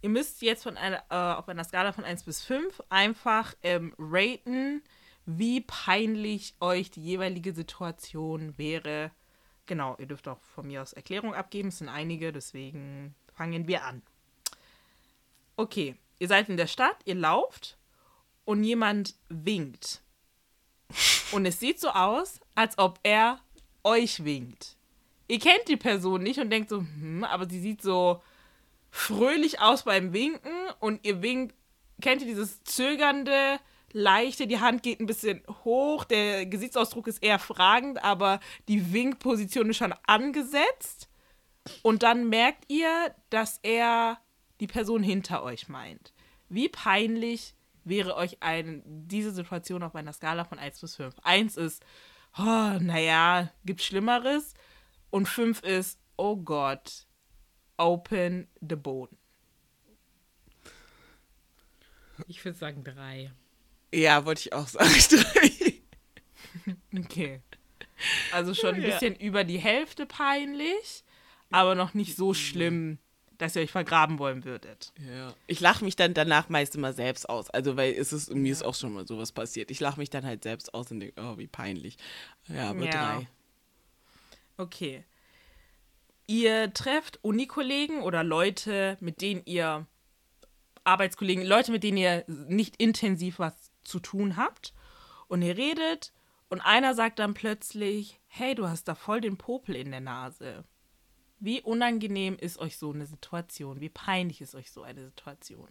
[0.00, 3.94] Ihr müsst jetzt von einer, äh, auf einer Skala von 1 bis 5 einfach ähm,
[3.98, 4.82] raten,
[5.26, 9.10] wie peinlich euch die jeweilige Situation wäre.
[9.66, 11.68] Genau, ihr dürft auch von mir aus Erklärung abgeben.
[11.68, 14.02] Es sind einige, deswegen fangen wir an.
[15.56, 17.78] Okay, ihr seid in der Stadt, ihr lauft
[18.44, 20.02] und jemand winkt.
[21.32, 23.40] Und es sieht so aus, als ob er
[23.84, 24.76] euch winkt.
[25.28, 28.22] Ihr kennt die Person nicht und denkt so, hm, aber sie sieht so
[28.90, 31.54] fröhlich aus beim Winken und ihr winkt,
[32.00, 33.60] kennt ihr dieses zögernde,
[33.92, 39.70] leichte, die Hand geht ein bisschen hoch, der Gesichtsausdruck ist eher fragend, aber die Winkposition
[39.70, 41.08] ist schon angesetzt.
[41.82, 44.18] Und dann merkt ihr, dass er
[44.60, 46.12] die Person hinter euch meint.
[46.48, 51.14] Wie peinlich wäre euch ein, diese Situation auf einer Skala von 1 bis 5?
[51.22, 51.84] 1 ist,
[52.36, 52.42] oh,
[52.80, 54.54] naja, gibt Schlimmeres.
[55.10, 57.06] Und 5 ist, oh Gott,
[57.76, 59.10] open the bone.
[62.26, 63.30] Ich würde sagen 3.
[63.94, 64.90] Ja, wollte ich auch sagen
[66.92, 66.98] 3.
[66.98, 67.42] okay.
[68.32, 69.20] Also schon ein bisschen ja.
[69.20, 71.04] über die Hälfte peinlich,
[71.50, 72.98] aber noch nicht so schlimm,
[73.38, 74.92] dass ihr euch vergraben wollen würdet.
[74.98, 75.32] Ja.
[75.46, 77.48] Ich lache mich dann danach meist immer selbst aus.
[77.50, 79.70] Also, weil es ist, mir ist auch schon mal sowas passiert.
[79.70, 81.96] Ich lache mich dann halt selbst aus und denke, oh, wie peinlich.
[82.48, 82.90] Ja, aber ja.
[82.90, 83.28] drei.
[84.56, 85.04] Okay.
[86.26, 89.86] Ihr trefft Unikollegen oder Leute, mit denen ihr
[90.84, 94.74] Arbeitskollegen, Leute, mit denen ihr nicht intensiv was zu tun habt.
[95.28, 96.12] Und ihr redet
[96.48, 100.64] und einer sagt dann plötzlich, hey, du hast da voll den Popel in der Nase.
[101.40, 103.80] Wie unangenehm ist euch so eine Situation?
[103.80, 105.68] Wie peinlich ist euch so eine Situation?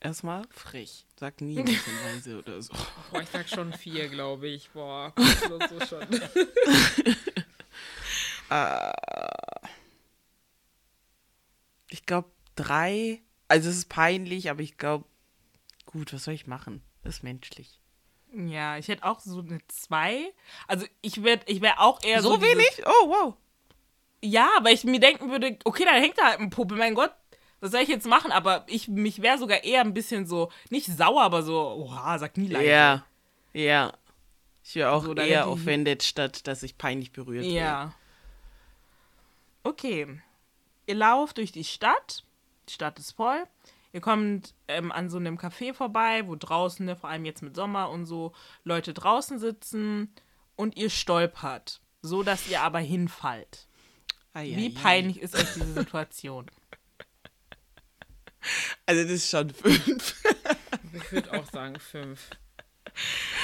[0.00, 1.06] Erstmal frech.
[1.18, 2.72] Sag nie ein bisschen leise oder so.
[3.10, 4.70] Boah, ich sag schon vier, glaube ich.
[4.70, 6.02] Boah, so schon.
[8.50, 8.92] uh,
[11.88, 13.22] ich glaube drei.
[13.48, 15.06] Also es ist peinlich, aber ich glaube,
[15.86, 16.82] gut, was soll ich machen?
[17.02, 17.80] Das ist menschlich.
[18.34, 20.34] Ja, ich hätte auch so eine zwei.
[20.66, 22.34] Also ich wäre ich wär auch eher so.
[22.34, 22.82] So wenig?
[22.84, 23.36] Oh, wow.
[24.22, 27.12] Ja, weil ich mir denken würde, okay, dann hängt da halt ein Puppe, mein Gott,
[27.60, 28.32] was soll ich jetzt machen?
[28.32, 32.36] Aber ich, mich wäre sogar eher ein bisschen so, nicht sauer, aber so, oha, sag
[32.36, 32.66] nie leise.
[32.66, 33.04] Ja,
[33.52, 33.92] ja.
[34.64, 37.56] Ich wäre auch so, eher offended, statt dass ich peinlich berührt werde.
[37.56, 37.94] Ja.
[39.62, 40.20] Okay.
[40.86, 42.24] Ihr lauft durch die Stadt.
[42.68, 43.44] Die Stadt ist voll.
[43.92, 47.56] Ihr kommt ähm, an so einem Café vorbei, wo draußen, ne, vor allem jetzt mit
[47.56, 48.32] Sommer und so,
[48.64, 50.12] Leute draußen sitzen
[50.56, 53.67] und ihr stolpert, so dass ihr aber hinfallt.
[54.34, 55.24] Ai, Wie ai, peinlich ai.
[55.24, 56.46] ist euch diese Situation?
[58.86, 60.22] Also das ist schon fünf.
[60.94, 62.30] ich würde auch sagen fünf.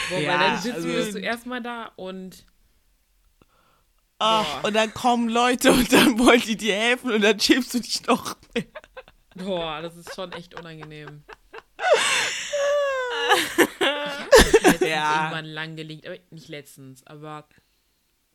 [0.08, 2.46] Boah, ja, weil dann sitzt also, du erstmal da und
[4.18, 7.80] Ach, und dann kommen Leute und dann wollen die dir helfen und dann schämst du
[7.80, 8.64] dich noch mehr.
[9.34, 11.24] Boah, das ist schon echt unangenehm.
[14.62, 15.22] Ich hab Ja.
[15.24, 17.46] irgendwann lang gelegt, aber nicht letztens, aber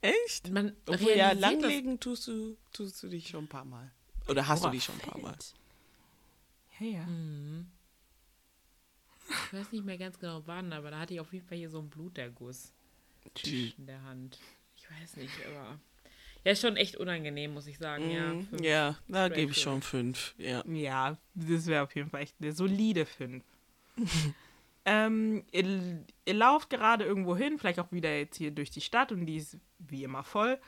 [0.01, 0.49] Echt?
[0.49, 3.91] man Obwohl, ja, langlegen tust du, tust du dich schon ein paar Mal.
[4.27, 5.35] Oder hast du dich schon ein paar Mal?
[6.79, 7.07] Ja, ja.
[9.29, 11.69] Ich weiß nicht mehr ganz genau wann, aber da hatte ich auf jeden Fall hier
[11.69, 12.71] so einen Bluterguss
[13.43, 14.39] in der Hand.
[14.75, 15.79] Ich weiß nicht, aber.
[16.45, 18.33] Ja, ist schon echt unangenehm, muss ich sagen, ja.
[18.33, 18.61] Mhm, Fünf.
[18.63, 19.63] Ja, da gebe ich fünf.
[19.63, 20.33] schon fünf.
[20.37, 20.63] Ja.
[20.65, 23.43] Ja, das wäre auf jeden Fall echt eine solide 5.
[24.85, 29.11] ähm, ihr, ihr lauft gerade irgendwo hin, vielleicht auch wieder jetzt hier durch die Stadt
[29.11, 30.59] und die ist wie immer voll.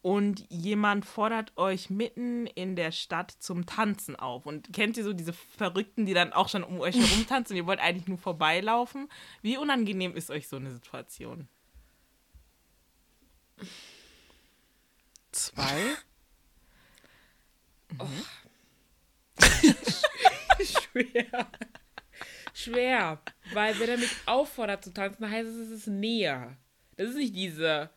[0.00, 4.46] Und jemand fordert euch mitten in der Stadt zum Tanzen auf.
[4.46, 7.56] Und kennt ihr so diese Verrückten, die dann auch schon um euch herum tanzen und
[7.58, 9.08] ihr wollt eigentlich nur vorbeilaufen?
[9.42, 11.48] Wie unangenehm ist euch so eine Situation?
[15.32, 15.96] Zwei?
[20.64, 21.50] Schwer.
[22.58, 23.20] Schwer.
[23.52, 26.56] Weil wenn er mich auffordert zu tanzen, heißt es, es ist näher.
[26.96, 27.90] Das ist nicht diese.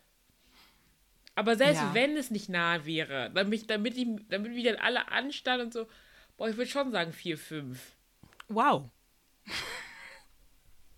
[1.34, 1.94] Aber selbst Ja.
[1.94, 5.88] wenn es nicht nah wäre, damit, damit, ich, damit wir dann alle anstanden und so,
[6.38, 7.80] boah, ich würde schon sagen 4, 5.
[8.50, 8.90] Wow.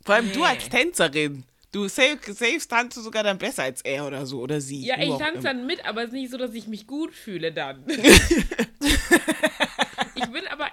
[0.06, 0.46] Vor allem du Nee.
[0.46, 1.46] als Tänzerin.
[1.72, 4.42] Du safe, safe tanzt du sogar dann besser als er oder so.
[4.42, 4.86] Oder sie.
[4.86, 7.52] Ja, ich tanze dann mit, aber es ist nicht so, dass ich mich gut fühle
[7.54, 7.84] dann.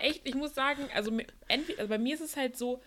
[0.01, 1.11] echt, ich muss sagen, also,
[1.49, 2.83] entweder, also bei mir ist es halt so,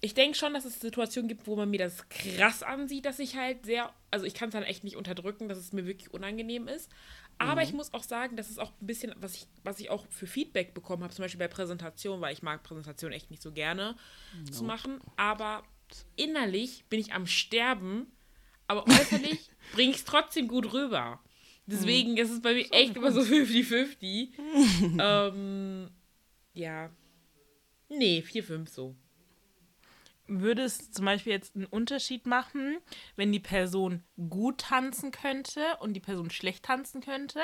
[0.00, 3.36] ich denke schon, dass es Situationen gibt, wo man mir das krass ansieht, dass ich
[3.36, 6.68] halt sehr, also ich kann es dann echt nicht unterdrücken, dass es mir wirklich unangenehm
[6.68, 6.90] ist.
[7.38, 10.04] Aber ich muss auch sagen, das ist auch ein bisschen, was ich, was ich auch
[10.10, 13.50] für Feedback bekommen habe, zum Beispiel bei Präsentationen, weil ich mag Präsentationen echt nicht so
[13.50, 13.96] gerne
[14.50, 15.00] zu machen.
[15.16, 15.62] Aber
[16.16, 18.12] innerlich bin ich am Sterben,
[18.66, 21.18] aber äußerlich bringe ich es trotzdem gut rüber.
[21.64, 24.28] Deswegen ist es bei mir echt immer so 50-50.
[25.00, 25.90] ähm,
[26.52, 26.90] ja.
[27.88, 28.94] Nee, 4-5 so.
[30.26, 32.78] Würde es zum Beispiel jetzt einen Unterschied machen,
[33.16, 37.40] wenn die Person gut tanzen könnte und die Person schlecht tanzen könnte?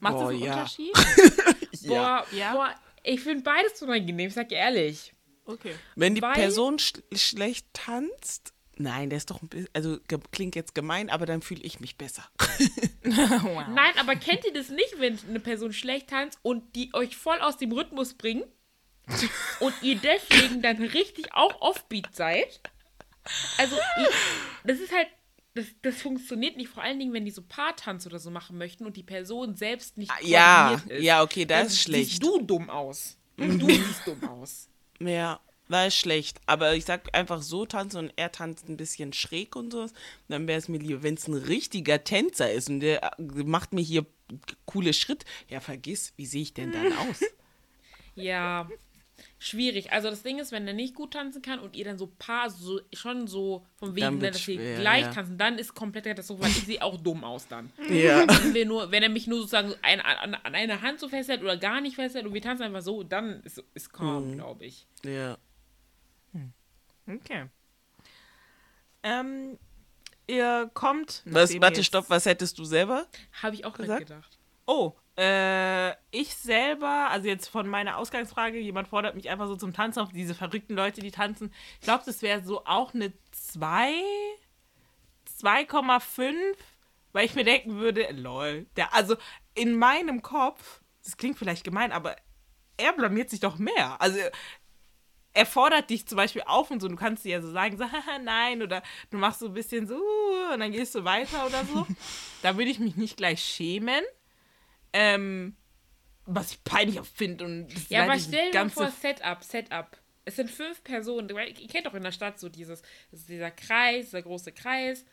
[0.00, 0.52] Macht Boah, das einen ja.
[0.54, 0.92] Unterschied?
[1.86, 2.52] Boah, Ja.
[2.54, 5.12] boah ich finde beides unangenehm, ich sag dir ehrlich.
[5.44, 5.74] Okay.
[5.94, 9.98] Wenn die Weil- Person sch schlecht tanzt, nein, der ist doch ein bisschen, also
[10.32, 12.24] klingt jetzt gemein, aber dann fühle ich mich besser.
[13.04, 13.64] wow.
[13.68, 17.38] Nein, aber kennt ihr das nicht, wenn eine Person schlecht tanzt und die euch voll
[17.40, 18.46] aus dem Rhythmus bringt
[19.60, 22.60] und ihr deswegen dann richtig auch offbeat seid?
[23.58, 24.14] Also, ich,
[24.64, 25.08] das ist halt,
[25.54, 28.84] das, das funktioniert nicht, vor allen Dingen, wenn die so Paartanz oder so machen möchten
[28.86, 31.04] und die Person selbst nicht Ah, Ja, koordiniert ist.
[31.04, 32.10] ja, okay, das Dann ist schlecht.
[32.10, 33.16] Siehst du dumm aus.
[33.36, 34.68] Du siehst dumm aus.
[35.00, 36.40] Ja, das ist schlecht.
[36.46, 39.86] Aber ich sag einfach so tanzen und er tanzt ein bisschen schräg und so.
[40.28, 43.72] Dann wäre es mir lieber, wenn es ein richtiger Tänzer ist und der äh, macht
[43.72, 44.06] mir hier
[44.66, 45.24] coole Schritt.
[45.48, 47.20] Ja, vergiss, wie sehe ich denn dann aus?
[48.14, 48.68] Ja,
[49.38, 49.92] schwierig.
[49.92, 52.50] Also das Ding ist, wenn er nicht gut tanzen kann und ihr dann so paar
[52.50, 55.12] so schon so vom Wegen, dass wir schwer, gleich ja.
[55.12, 57.72] tanzen, dann ist komplett Katastrophe, weil ich sehe auch dumm aus dann.
[57.90, 58.26] ja.
[58.42, 61.42] Wenn, wir nur, wenn er mich nur sozusagen ein, an, an einer Hand so festhält
[61.42, 64.34] oder gar nicht festhält und wir tanzen einfach so, dann ist, ist calm, Mhm.
[64.36, 64.86] glaube ich.
[65.04, 65.38] Ja.
[67.06, 67.46] Okay.
[69.02, 69.58] Ähm,
[70.26, 71.22] ihr kommt.
[71.26, 73.06] Was, warte, jetzt- stopp, was hättest du selber?
[73.42, 74.00] Habe ich auch Gesagt?
[74.00, 74.38] mitgedacht.
[74.66, 79.74] Oh, äh, ich selber, also jetzt von meiner Ausgangsfrage, jemand fordert mich einfach so zum
[79.74, 81.52] Tanzen auf, diese verrückten Leute, die tanzen.
[81.74, 83.92] Ich glaube, das wäre so auch eine 2,
[85.42, 86.34] 2,5,
[87.12, 89.16] weil ich mir denken würde, lol, der, also
[89.54, 92.16] in meinem Kopf, das klingt vielleicht gemein, aber
[92.76, 94.00] er blamiert sich doch mehr.
[94.00, 94.18] Also
[95.34, 97.84] er fordert dich zum Beispiel auf und so, du kannst dir ja so sagen, so,
[97.92, 101.46] haha, nein, oder du machst so ein bisschen so uh, und dann gehst du weiter
[101.46, 101.86] oder so.
[102.42, 104.02] da würde ich mich nicht gleich schämen.
[104.92, 105.56] Ähm,
[106.24, 109.98] was ich peinlich finde und das Ja, aber stell dir vor, Setup, Setup.
[110.24, 111.28] Es sind fünf Personen.
[111.28, 115.04] Ihr kennt doch in der Stadt so dieses, dieser Kreis, dieser große Kreis.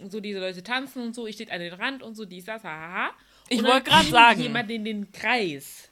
[0.00, 1.26] Und so diese Leute tanzen und so.
[1.26, 3.14] Ich stehe an den Rand und so, dies, das, haha.
[3.48, 4.40] Ich wollte bringt sagen.
[4.42, 5.88] jemand in den Kreis.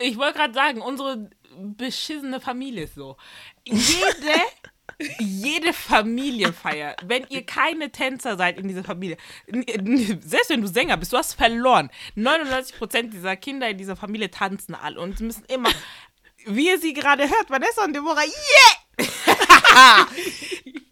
[0.00, 3.16] Ich wollte gerade sagen, unsere beschissene Familie ist so.
[3.64, 4.40] Jede,
[5.18, 11.12] jede Familienfeier, wenn ihr keine Tänzer seid in dieser Familie, selbst wenn du Sänger bist,
[11.12, 11.90] du hast verloren.
[12.16, 15.70] 99% dieser Kinder in dieser Familie tanzen alle und müssen immer,
[16.46, 20.06] wie ihr sie gerade hört, Vanessa und Deborah, yeah!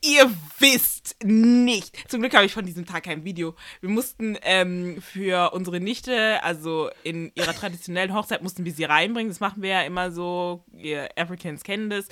[0.02, 2.08] ihr wisst nicht.
[2.08, 3.54] Zum Glück habe ich von diesem Tag kein Video.
[3.80, 9.28] Wir mussten ähm, für unsere Nichte, also in ihrer traditionellen Hochzeit, mussten wir sie reinbringen.
[9.28, 10.64] Das machen wir ja immer so.
[10.76, 12.06] Ihr Africans kennen das.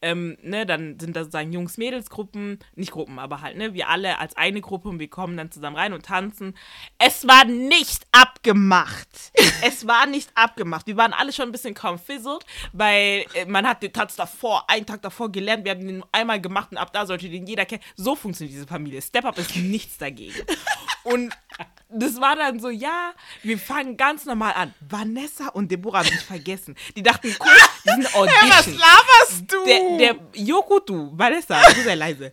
[0.00, 2.60] Ähm, ne, dann sind da sozusagen Jungs-Mädels-Gruppen.
[2.76, 3.74] Nicht Gruppen, aber halt, ne?
[3.74, 6.56] Wir alle als eine Gruppe und wir kommen dann zusammen rein und tanzen.
[6.98, 9.32] Es war nicht abgemacht.
[9.64, 10.86] es war nicht abgemacht.
[10.86, 14.86] Wir waren alle schon ein bisschen confizzled, weil äh, man hat den Tanz davor, einen
[14.86, 15.64] Tag davor gelernt.
[15.64, 17.82] Wir haben den einmal gemacht und ab da sollte den jeder kennen.
[17.96, 19.00] So funktioniert diese Familie.
[19.02, 20.34] Step Up ist nichts dagegen.
[21.04, 21.34] Und
[21.88, 23.12] das war dann so, ja,
[23.42, 24.74] wir fangen ganz normal an.
[24.88, 26.76] Vanessa und Deborah haben mich vergessen.
[26.96, 27.50] Die dachten, cool,
[27.84, 28.50] die sind Audition.
[28.50, 29.64] was laberst du?
[29.64, 32.32] Der, der Joko, du, Vanessa, du sei leise.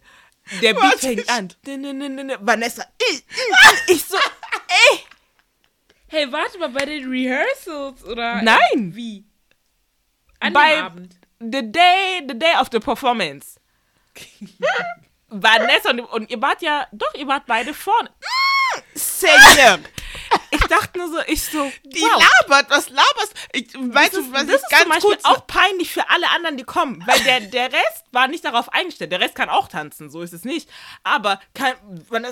[0.62, 1.50] Der Beat fängt an.
[2.40, 2.86] Vanessa,
[3.88, 5.00] ich, so, ey.
[6.08, 8.42] Hey, warte mal, bei den Rehearsals oder?
[8.42, 8.96] Nein.
[8.96, 9.26] Wie?
[10.40, 11.16] An Bei- dem Abend.
[11.42, 13.60] The day, the day of the performance.
[15.30, 18.10] Vanessa und, und ihr wart ja, doch, ihr wart beide vorne.
[18.94, 19.80] Seigneur.
[20.52, 22.24] Ich dachte nur so, ich so, Die wow.
[22.42, 25.26] labert, was laberst ich, Weißt das du, was ist, das ist ganz zum Beispiel kurz
[25.26, 27.04] auch peinlich für alle anderen, die kommen.
[27.06, 29.12] Weil der, der Rest war nicht darauf eingestellt.
[29.12, 30.70] Der Rest kann auch tanzen, so ist es nicht.
[31.04, 32.24] Aber kann, in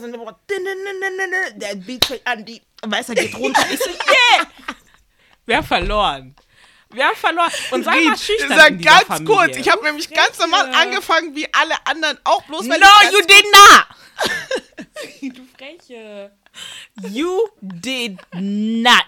[1.59, 3.65] der Beat fängt an, die Weißer geht runter.
[3.71, 4.47] Ich so, yeah!
[5.45, 6.35] Wir haben verloren.
[6.89, 7.51] Wir haben verloren.
[7.71, 9.35] Und sei mal Riech, schüchtern sag ganz Familie.
[9.35, 13.11] kurz, ich habe nämlich ganz normal angefangen, wie alle anderen auch, bloß weil No, ich
[13.11, 13.87] you did not!
[15.35, 16.31] Du Freche.
[17.03, 19.05] You did not.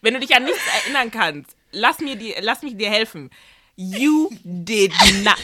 [0.00, 3.30] Wenn du dich an nichts erinnern kannst, lass, mir die, lass mich dir helfen.
[3.76, 5.36] You did not.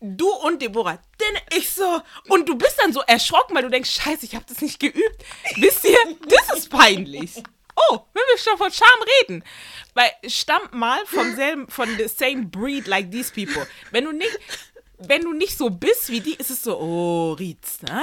[0.00, 0.98] Du und Deborah.
[1.20, 2.02] Denn ich so.
[2.28, 5.24] Und du bist dann so erschrocken, weil du denkst, scheiße, ich habe das nicht geübt.
[5.56, 5.96] Wisst ihr,
[6.28, 7.42] das ist peinlich.
[7.76, 9.44] Oh, wenn wir schon von Scham reden.
[9.94, 13.66] Weil stammt mal vom selben, von the same breed like these people.
[13.90, 14.38] Wenn du nicht,
[14.98, 18.02] wenn du nicht so bist wie die, ist es so, oh, Ritz, ne?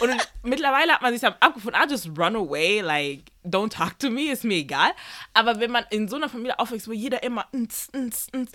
[0.00, 4.32] Und mittlerweile hat man sich abgefunden, ah, just run away, like, don't talk to me,
[4.32, 4.90] ist mir egal.
[5.34, 8.50] Aber wenn man in so einer Familie aufwächst, wo jeder immer, ns, ns, ns,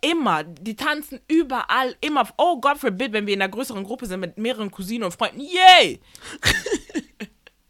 [0.00, 4.20] immer, die tanzen überall, immer, oh God forbid, wenn wir in einer größeren Gruppe sind
[4.20, 6.00] mit mehreren Cousinen und Freunden, yay!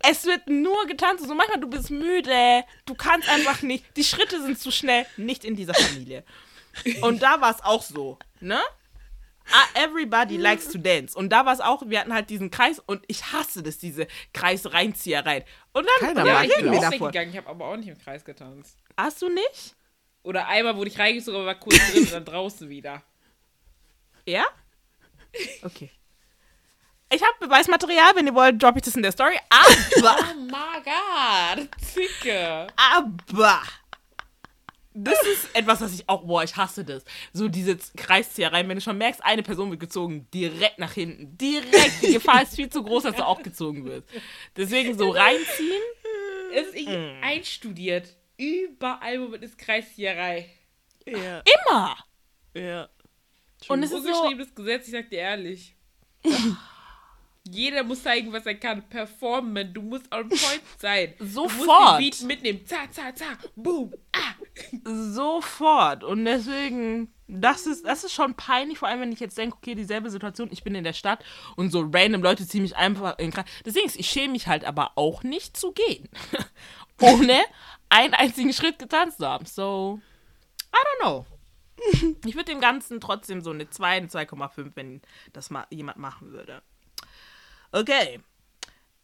[0.00, 1.26] Es wird nur getanzt.
[1.26, 3.84] So manchmal du bist müde, du kannst einfach nicht.
[3.96, 5.06] Die Schritte sind zu schnell.
[5.16, 6.24] Nicht in dieser Familie.
[7.02, 8.60] Und da war es auch so, ne?
[9.50, 11.16] Ah, Everybody likes to dance.
[11.16, 14.06] Und da war es auch, wir hatten halt diesen Kreis und ich hasse das, diese
[14.34, 15.44] Kreisreinzieherei.
[15.72, 16.92] Und dann Keiner und Ja, ich bin auch davon.
[17.00, 17.30] weggegangen.
[17.30, 18.76] Ich habe aber auch nicht im Kreis getanzt.
[18.96, 19.74] Hast du nicht?
[20.22, 23.02] Oder einmal wurde ich reingezogen, aber war kurz drin und dann draußen wieder.
[24.26, 24.44] Ja?
[25.62, 25.90] Okay.
[27.10, 29.38] Ich habe Beweismaterial, wenn ihr wollt, droppe ich das in der Story.
[29.48, 32.66] Aber, Oh my god, Zicke.
[32.76, 33.62] aber,
[34.92, 37.04] das ist etwas, was ich auch, boah, ich hasse das.
[37.32, 41.38] So diese Kreisziehereien, wenn du schon merkst, eine Person wird gezogen, direkt nach hinten.
[41.38, 42.02] Direkt.
[42.02, 44.08] Die Gefahr ist viel zu groß, dass du auch gezogen wirst.
[44.56, 45.82] Deswegen so reinziehen.
[46.52, 48.16] Es ist irgendwie einstudiert.
[48.36, 50.50] Überall, wo man ist Kreisjägerei.
[51.06, 51.96] Ja, Immer.
[52.54, 52.88] ja.
[53.68, 55.74] Und es ist so, Ungeschriebenes Gesetz, ich sag dir ehrlich.
[57.50, 58.82] Jeder muss zeigen, was er kann.
[58.88, 59.72] Performen.
[59.72, 61.14] Du musst on point sein.
[61.18, 62.00] Du Sofort.
[62.00, 62.66] musst den Beat mitnehmen.
[62.66, 63.26] Za, za, za.
[63.56, 63.92] Boom.
[64.12, 64.34] Ah.
[64.84, 66.04] sofort.
[66.04, 69.74] Und deswegen, das ist, das ist schon peinlich, vor allem wenn ich jetzt denke, okay,
[69.74, 71.24] dieselbe Situation, ich bin in der Stadt
[71.56, 73.46] und so random Leute ziehen mich einfach in den Kreis.
[73.64, 76.08] Deswegen, ist, ich schäme mich halt aber auch nicht zu gehen.
[77.00, 77.40] Ohne
[77.88, 79.46] einen einzigen Schritt getanzt zu haben.
[79.46, 80.00] So,
[80.72, 81.26] I don't know.
[82.26, 85.00] Ich würde dem Ganzen trotzdem so eine 2, eine 2,5, wenn
[85.32, 86.62] das mal jemand machen würde.
[87.72, 88.20] Okay.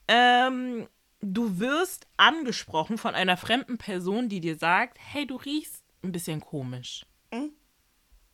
[0.08, 0.88] Ähm,
[1.20, 6.40] du wirst angesprochen von einer fremden Person, die dir sagt, hey, du riechst ein bisschen
[6.40, 7.06] komisch.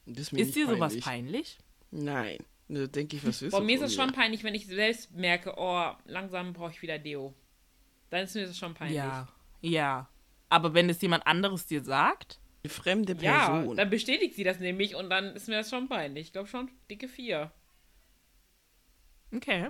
[0.07, 1.05] Das ist mir Ist dir sowas peinlich.
[1.05, 1.59] peinlich?
[1.91, 2.39] Nein.
[2.69, 5.55] Da denke ich, was willst Bei mir ist es schon peinlich, wenn ich selbst merke,
[5.57, 7.35] oh, langsam brauche ich wieder Deo.
[8.11, 8.97] Dann ist mir das schon peinlich.
[8.97, 9.29] Ja.
[9.61, 10.09] Ja.
[10.49, 13.77] Aber wenn es jemand anderes dir sagt, Eine fremde Ja, Person.
[13.77, 16.27] dann bestätigt sie das nämlich und dann ist mir das schon peinlich.
[16.29, 17.53] Ich glaube schon dicke vier.
[19.35, 19.69] okay.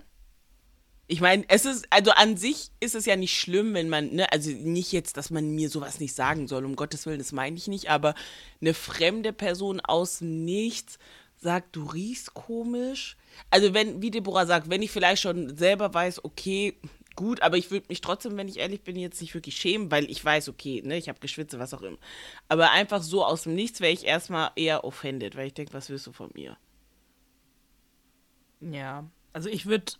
[1.13, 4.31] Ich meine, es ist, also an sich ist es ja nicht schlimm, wenn man, ne,
[4.31, 7.57] also nicht jetzt, dass man mir sowas nicht sagen soll, um Gottes Willen, das meine
[7.57, 8.15] ich nicht, aber
[8.61, 11.01] eine fremde Person aus Nichts
[11.37, 13.17] sagt, du riechst komisch.
[13.51, 16.77] Also wenn, wie Deborah sagt, wenn ich vielleicht schon selber weiß, okay,
[17.17, 20.09] gut, aber ich würde mich trotzdem, wenn ich ehrlich bin, jetzt nicht wirklich schämen, weil
[20.09, 21.99] ich weiß, okay, ne, ich habe Geschwitze, was auch immer.
[22.47, 25.91] Aber einfach so aus dem Nichts wäre ich erstmal eher offended, weil ich denke, was
[25.91, 26.57] willst du von mir?
[28.61, 29.11] Ja.
[29.33, 29.93] Also ich würde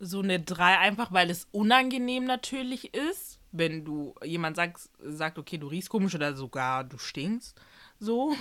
[0.00, 5.58] so eine 3 einfach, weil es unangenehm natürlich ist, wenn du jemand sagt, sagt, okay,
[5.58, 7.60] du riechst komisch oder sogar du stinkst.
[7.98, 8.34] So.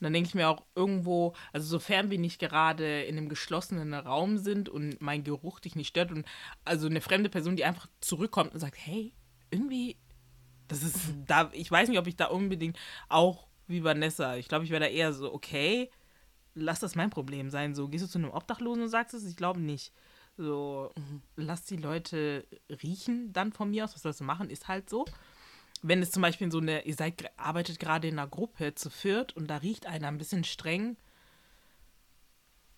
[0.00, 3.94] Und dann denke ich mir auch irgendwo, also sofern wir nicht gerade in einem geschlossenen
[3.94, 6.26] Raum sind und mein Geruch dich nicht stört und
[6.64, 9.12] also eine fremde Person, die einfach zurückkommt und sagt, hey,
[9.50, 9.96] irgendwie,
[10.68, 12.78] das ist da, ich weiß nicht, ob ich da unbedingt
[13.08, 15.90] auch wie Vanessa, ich glaube, ich wäre da eher so, okay,
[16.54, 17.74] lass das mein Problem sein.
[17.74, 19.24] So, gehst du zu einem Obdachlosen und sagst es?
[19.24, 19.92] Ich glaube nicht.
[20.38, 20.92] So,
[21.36, 22.46] lass die Leute
[22.82, 25.04] riechen dann von mir aus, was sollst du machen, ist halt so
[25.82, 29.36] wenn es zum Beispiel so eine, ihr seid, arbeitet gerade in einer Gruppe zu viert
[29.36, 30.96] und da riecht einer ein bisschen streng,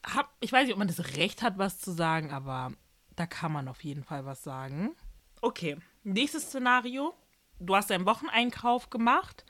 [0.05, 2.73] hab, ich weiß nicht, ob man das Recht hat, was zu sagen, aber
[3.17, 4.95] da kann man auf jeden Fall was sagen.
[5.41, 7.15] Okay, nächstes Szenario.
[7.59, 9.45] Du hast deinen Wocheneinkauf gemacht,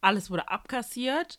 [0.00, 1.38] alles wurde abkassiert,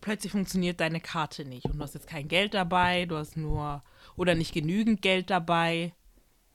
[0.00, 3.82] plötzlich funktioniert deine Karte nicht und du hast jetzt kein Geld dabei, du hast nur
[4.16, 5.92] oder nicht genügend Geld dabei.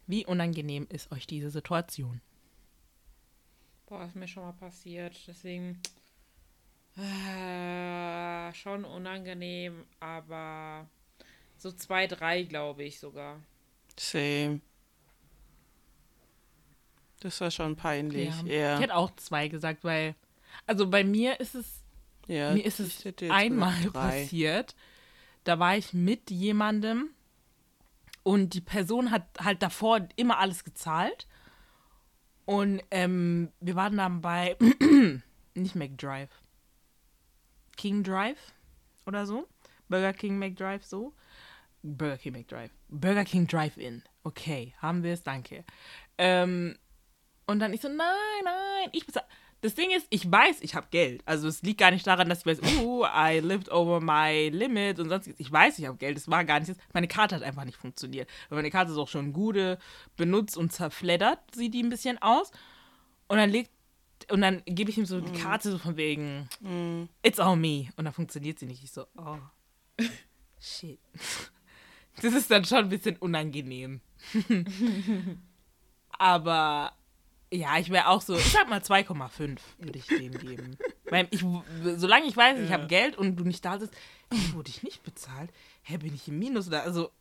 [0.08, 2.22] Wie unangenehm ist euch diese Situation?
[3.86, 5.18] Boah, ist mir schon mal passiert.
[5.28, 5.82] Deswegen
[6.98, 10.90] äh, schon unangenehm, aber
[11.58, 13.40] so zwei, drei, glaube ich sogar.
[13.98, 14.62] Same.
[17.22, 18.34] Das war schon peinlich.
[18.44, 18.54] Ja.
[18.54, 18.76] Ja.
[18.76, 20.16] Ich hätte auch zwei gesagt, weil,
[20.66, 21.81] also bei mir ist es,
[22.32, 24.76] ja mir ist es einmal passiert.
[25.44, 27.10] Da war ich mit jemandem
[28.24, 31.28] und die Person hat halt davor immer alles gezahlt.
[32.46, 34.58] Und ähm, wir waren dann bei,
[35.54, 36.30] nicht McDrive,
[37.78, 38.54] King Drive
[39.06, 39.48] oder so.
[39.90, 41.14] Burger King McDrive so.
[41.84, 42.72] Burger King McDrive.
[42.90, 44.04] Burger King Drive-In.
[44.24, 45.64] Okay, haben wir es, danke.
[46.18, 46.78] Ähm,
[47.48, 47.98] und dann ich so, nein,
[48.44, 49.26] nein, ich bezahle.
[49.62, 51.22] Das Ding ist, ich weiß, ich habe Geld.
[51.26, 55.00] Also es liegt gar nicht daran, dass ich weiß, uh, I lived over my limit
[55.00, 55.40] und sonstiges.
[55.40, 56.18] Ich weiß, ich habe Geld.
[56.18, 56.74] Es war gar nicht.
[56.94, 58.28] Meine Karte hat einfach nicht funktioniert.
[58.50, 59.78] Und meine Karte ist auch schon gute,
[60.18, 62.52] benutzt und zerfleddert, sieht die ein bisschen aus.
[63.28, 63.72] Und dann legt
[64.30, 66.50] und dann gebe ich ihm so die Karte so von wegen,
[67.24, 67.90] it's all me.
[67.98, 68.84] Und dann funktioniert sie nicht.
[68.84, 69.38] Ich so, oh,
[70.60, 71.00] shit.
[72.22, 74.02] Das ist dann schon ein bisschen unangenehm.
[76.18, 76.94] Aber
[77.52, 80.78] ja, ich wäre auch so, ich sag mal 2,5 würde ich dem geben.
[81.10, 81.44] Weil ich,
[81.98, 83.94] solange ich weiß, ich habe Geld und du nicht da bist,
[84.30, 85.52] ey, wurde ich nicht bezahlt?
[85.84, 86.68] Hä, bin ich im Minus?
[86.68, 87.12] Oder, also,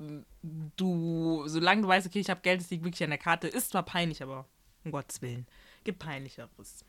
[0.77, 3.71] du, solange du weißt, okay, ich habe Geld, es liegt wirklich an der Karte, ist
[3.71, 4.47] zwar peinlich, aber
[4.85, 5.47] um Gottes Willen,
[5.83, 6.85] gibt peinlicheres.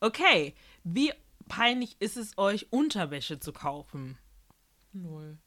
[0.00, 1.12] Okay, wie
[1.48, 4.18] peinlich ist es euch, Unterwäsche zu kaufen?
[4.92, 5.38] Null.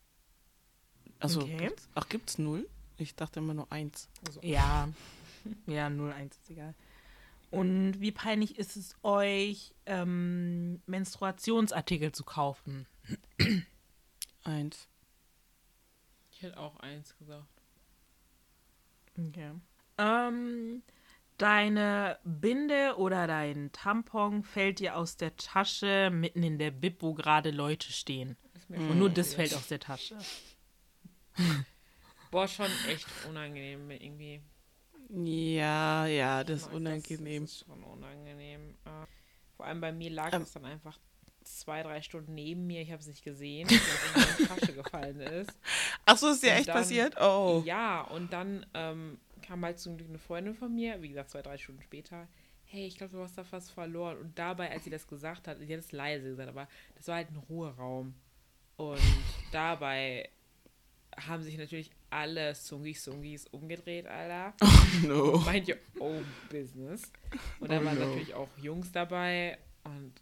[1.20, 1.58] Also, Okay.
[1.58, 2.68] gibt's, ach, gibt's null?
[2.98, 4.10] Ich dachte immer nur eins.
[4.42, 4.90] Ja,
[5.68, 6.76] ja, 01 ist egal.
[7.52, 12.86] Und wie peinlich ist es euch, ähm, Menstruationsartikel zu kaufen?
[14.44, 14.88] Eins.
[16.32, 17.62] Ich hätte auch eins gesagt.
[19.18, 19.52] Okay.
[19.98, 20.84] Ähm,
[21.38, 27.14] deine Binde oder dein Tampon fällt dir aus der Tasche mitten in der Bib, wo
[27.14, 28.38] gerade Leute stehen.
[28.70, 30.18] Und nur das fällt aus der Tasche.
[32.32, 34.42] Boah, schon echt unangenehm irgendwie.
[35.10, 37.44] Ja, ja, das ist unangenehm.
[37.44, 38.76] Das ist schon unangenehm.
[38.86, 39.06] Äh,
[39.58, 40.44] Vor allem bei mir lag Ähm.
[40.44, 41.00] es dann einfach
[41.44, 42.82] zwei, drei Stunden neben mir.
[42.82, 45.52] Ich habe es nicht gesehen, weil es in meine Tasche gefallen ist.
[46.06, 47.16] Ach so, ist dir Und echt dann- passiert?
[47.20, 47.64] Oh.
[47.66, 51.42] Ja, und dann ähm, kam halt zum Glück eine Freundin von mir, wie gesagt, zwei,
[51.42, 52.28] drei Stunden später.
[52.66, 54.18] Hey, ich glaube, du hast da was verloren.
[54.20, 57.16] Und dabei, als sie das gesagt hat, sie hat es leise gesagt, aber das war
[57.16, 58.14] halt ein Ruheraum.
[58.78, 59.00] Und
[59.52, 60.30] dabei
[61.18, 64.54] haben sich natürlich alle Sungis Sungis umgedreht, Alter.
[65.04, 65.38] No.
[65.40, 67.12] Mind your own business.
[67.60, 68.06] Und da Oh waren no.
[68.06, 70.14] natürlich auch Jungs dabei und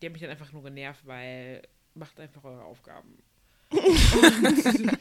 [0.00, 1.62] die haben mich dann einfach nur genervt, weil
[1.94, 3.18] macht einfach eure Aufgaben.
[3.70, 4.98] Und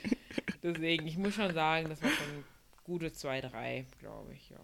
[0.76, 2.44] deswegen, ich muss schon sagen, das war schon
[2.84, 4.60] gute zwei, drei, glaube ich, ja.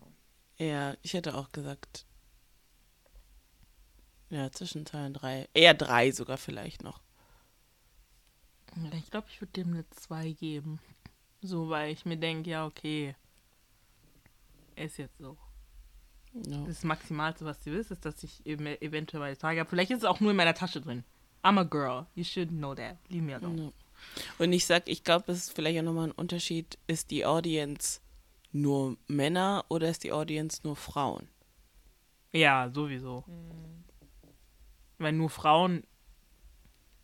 [0.58, 2.06] Ja, ich hätte auch gesagt.
[4.30, 5.48] Ja, zwischen zwei und drei.
[5.54, 7.02] Eher drei sogar vielleicht noch.
[8.94, 10.80] Ich glaube, ich würde dem eine 2 geben.
[11.46, 13.16] So, weil ich mir denke, ja, okay.
[14.76, 15.38] Ist jetzt so.
[16.34, 16.66] No.
[16.68, 19.70] Das Maximalste, was sie wisst, ist, dass ich eben eventuell meine Tage habe.
[19.70, 21.04] Vielleicht ist es auch nur in meiner Tasche drin.
[21.44, 22.08] I'm a girl.
[22.16, 22.98] You should know that.
[23.08, 23.56] Leave me alone.
[23.56, 23.74] No.
[24.40, 26.78] Und ich sag, ich glaube, es ist vielleicht auch nochmal ein Unterschied.
[26.88, 28.02] Ist die Audience
[28.52, 31.30] nur Männer oder ist die Audience nur Frauen?
[32.34, 33.24] Ja, sowieso.
[34.98, 35.84] Weil nur Frauen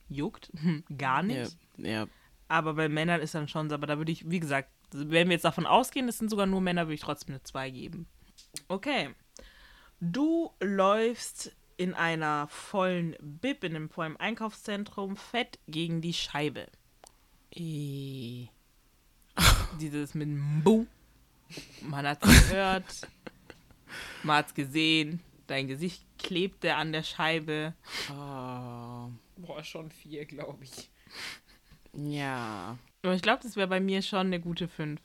[0.10, 0.52] juckt.
[0.98, 1.58] Gar nicht.
[1.78, 2.08] Ja, ja.
[2.52, 3.76] Aber bei Männern ist dann schon so.
[3.76, 6.60] Aber da würde ich, wie gesagt, wenn wir jetzt davon ausgehen, es sind sogar nur
[6.60, 8.08] Männer, würde ich trotzdem eine 2 geben.
[8.68, 9.12] Okay.
[10.02, 16.68] Du läufst in einer vollen Bib, in einem vollen Einkaufszentrum, fett gegen die Scheibe.
[17.56, 18.50] I-
[19.80, 20.86] Dieses mit dem Bu.
[21.82, 22.86] Man hat gehört.
[24.24, 25.22] Man hat's gesehen.
[25.48, 27.74] Dein Gesicht klebte an der Scheibe.
[28.10, 29.10] Oh.
[29.38, 30.90] Boah, schon vier, glaube ich.
[31.96, 32.78] Ja.
[33.04, 35.00] Aber ich glaube, das wäre bei mir schon eine gute 5.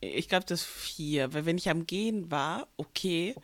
[0.00, 1.32] Ich glaube, das vier.
[1.32, 3.34] Weil wenn ich am Gehen war, okay.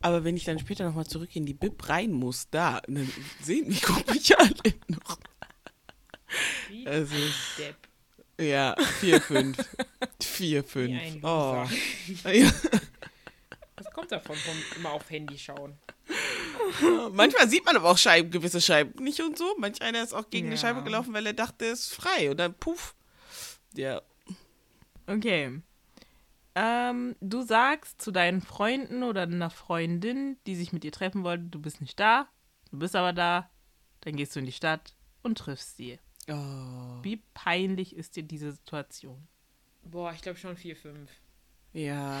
[0.00, 3.10] Aber wenn ich dann später nochmal zurück in die Bib rein muss, da, dann
[3.42, 5.18] sehen mich, gucken mich alle noch.
[6.68, 7.76] Wie ist- Depp.
[8.40, 9.56] Ja, vier, fünf.
[10.22, 11.00] vier, Wie fünf.
[11.02, 11.64] ein Oh.
[11.64, 12.32] Loser.
[12.32, 12.52] Ja.
[13.76, 15.76] Was kommt davon, vom immer auf Handy schauen?
[17.12, 19.54] Manchmal sieht man aber auch Scheiben, gewisse Scheiben nicht und so.
[19.58, 20.60] Manch einer ist auch gegen eine Ja.
[20.60, 22.30] Scheibe gelaufen, weil er dachte, es ist frei.
[22.30, 22.94] Und dann puff.
[23.74, 24.02] Ja.
[25.06, 25.60] Okay.
[26.54, 31.44] Ähm, du sagst zu deinen Freunden oder einer Freundin, die sich mit dir treffen wollte,
[31.44, 32.28] du bist nicht da,
[32.72, 33.48] du bist aber da,
[34.00, 35.98] dann gehst du in die Stadt und triffst sie.
[36.28, 36.98] Oh.
[37.02, 39.28] Wie peinlich ist dir diese Situation?
[39.84, 41.10] Boah, ich glaube schon vier, fünf.
[41.72, 42.18] Ja.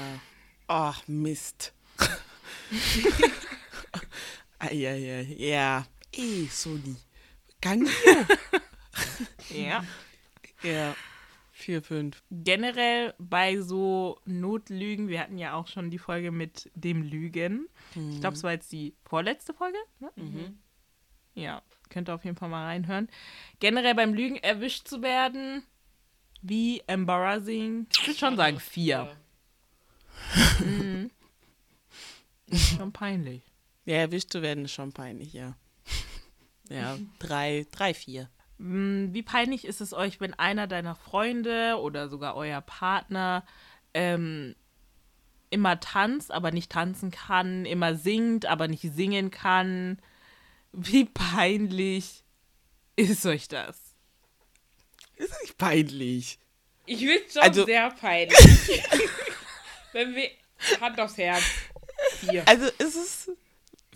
[0.68, 1.74] Ach, Mist.
[4.58, 5.22] Eieiei.
[5.38, 5.86] Ja.
[6.12, 6.96] Eh, Sony.
[7.60, 7.88] Gang.
[9.50, 9.84] Ja.
[10.62, 10.96] Ja.
[11.52, 12.22] Vier, fünf.
[12.30, 17.68] Generell bei so Notlügen, wir hatten ja auch schon die Folge mit dem Lügen.
[17.94, 19.78] Ich glaube, es war jetzt die vorletzte Folge.
[20.00, 20.10] Ne?
[21.34, 23.08] Ja, könnt ihr auf jeden Fall mal reinhören.
[23.60, 25.62] Generell beim Lügen erwischt zu werden,
[26.42, 27.86] wie embarrassing.
[27.92, 29.16] Ich würde schon sagen vier.
[32.52, 33.42] Schon peinlich.
[33.88, 35.56] Ja, erwischt zu werden ist schon peinlich, ja.
[36.68, 38.28] Ja, drei, drei, vier.
[38.58, 43.46] Mm, Wie peinlich ist es euch, wenn einer deiner Freunde oder sogar euer Partner
[43.94, 44.54] ähm,
[45.48, 49.98] immer tanzt, aber nicht tanzen kann, immer singt, aber nicht singen kann?
[50.72, 52.22] Wie peinlich
[52.96, 53.78] ist euch das?
[55.16, 56.38] Ist nicht peinlich.
[56.84, 58.36] Ich würde schon Also- sehr peinlich.
[59.94, 60.28] Wenn wir.
[60.82, 61.42] Hand aufs Herz.
[62.18, 62.46] Vier.
[62.46, 63.30] Also ist es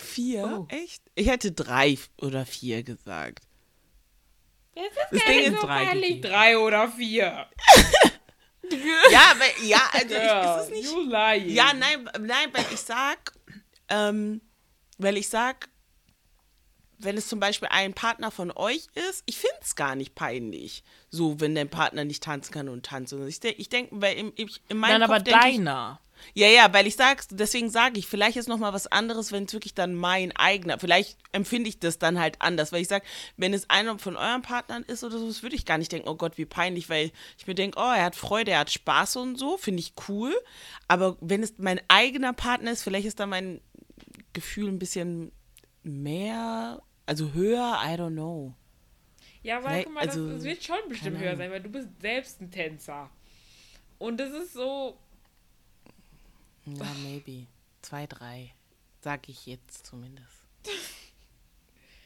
[0.02, 0.44] vier?
[0.60, 0.74] Oh.
[0.74, 1.02] Echt?
[1.14, 3.44] Ich hätte drei oder vier gesagt.
[4.74, 6.08] Das ist Das Ding ist so drei peinlich.
[6.08, 6.22] gegeben.
[6.22, 7.46] Drei oder vier.
[9.10, 11.50] Ja, aber ja, also Ja, ich, ist es nicht.
[11.50, 13.32] Ja, nein, nein, weil ich sag,
[13.88, 14.40] ähm,
[14.98, 15.68] weil ich sag,
[16.98, 20.84] wenn es zum Beispiel ein Partner von euch ist, ich finde es gar nicht peinlich,
[21.10, 23.12] so wenn dein Partner nicht tanzen kann und tanzt.
[23.12, 26.00] Ich denke, ich denk, weil im, ich, in meinem Nein, Kopf aber denk ich, deiner.
[26.34, 29.44] Ja, ja, weil ich sag's, deswegen sage ich, vielleicht ist noch mal was anderes, wenn
[29.44, 33.02] es wirklich dann mein eigener, vielleicht empfinde ich das dann halt anders, weil ich sag,
[33.36, 36.08] wenn es einer von euren Partnern ist oder so, das würde ich gar nicht denken,
[36.08, 39.16] oh Gott, wie peinlich, weil ich mir denke, oh, er hat Freude, er hat Spaß
[39.16, 40.34] und so, finde ich cool,
[40.88, 43.60] aber wenn es mein eigener Partner ist, vielleicht ist da mein
[44.32, 45.32] Gefühl ein bisschen
[45.82, 48.54] mehr, also höher, I don't know.
[49.42, 51.68] Ja, aber Vielleicht- guck mal, das, also, das wird schon bestimmt höher sein, weil du
[51.68, 53.10] bist selbst ein Tänzer.
[53.98, 54.96] Und das ist so.
[56.66, 57.46] Ja, maybe.
[57.82, 58.52] Zwei, drei.
[59.00, 60.28] Sag ich jetzt zumindest.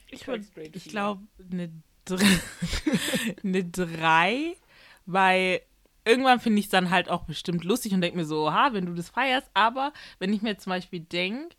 [0.09, 0.25] Ich,
[0.73, 1.69] ich glaube, eine
[2.05, 2.25] drei,
[3.43, 4.57] eine drei,
[5.05, 5.63] weil
[6.05, 8.87] irgendwann finde ich es dann halt auch bestimmt lustig und denke mir so, ha, wenn
[8.87, 11.57] du das feierst, aber wenn ich mir zum Beispiel denke,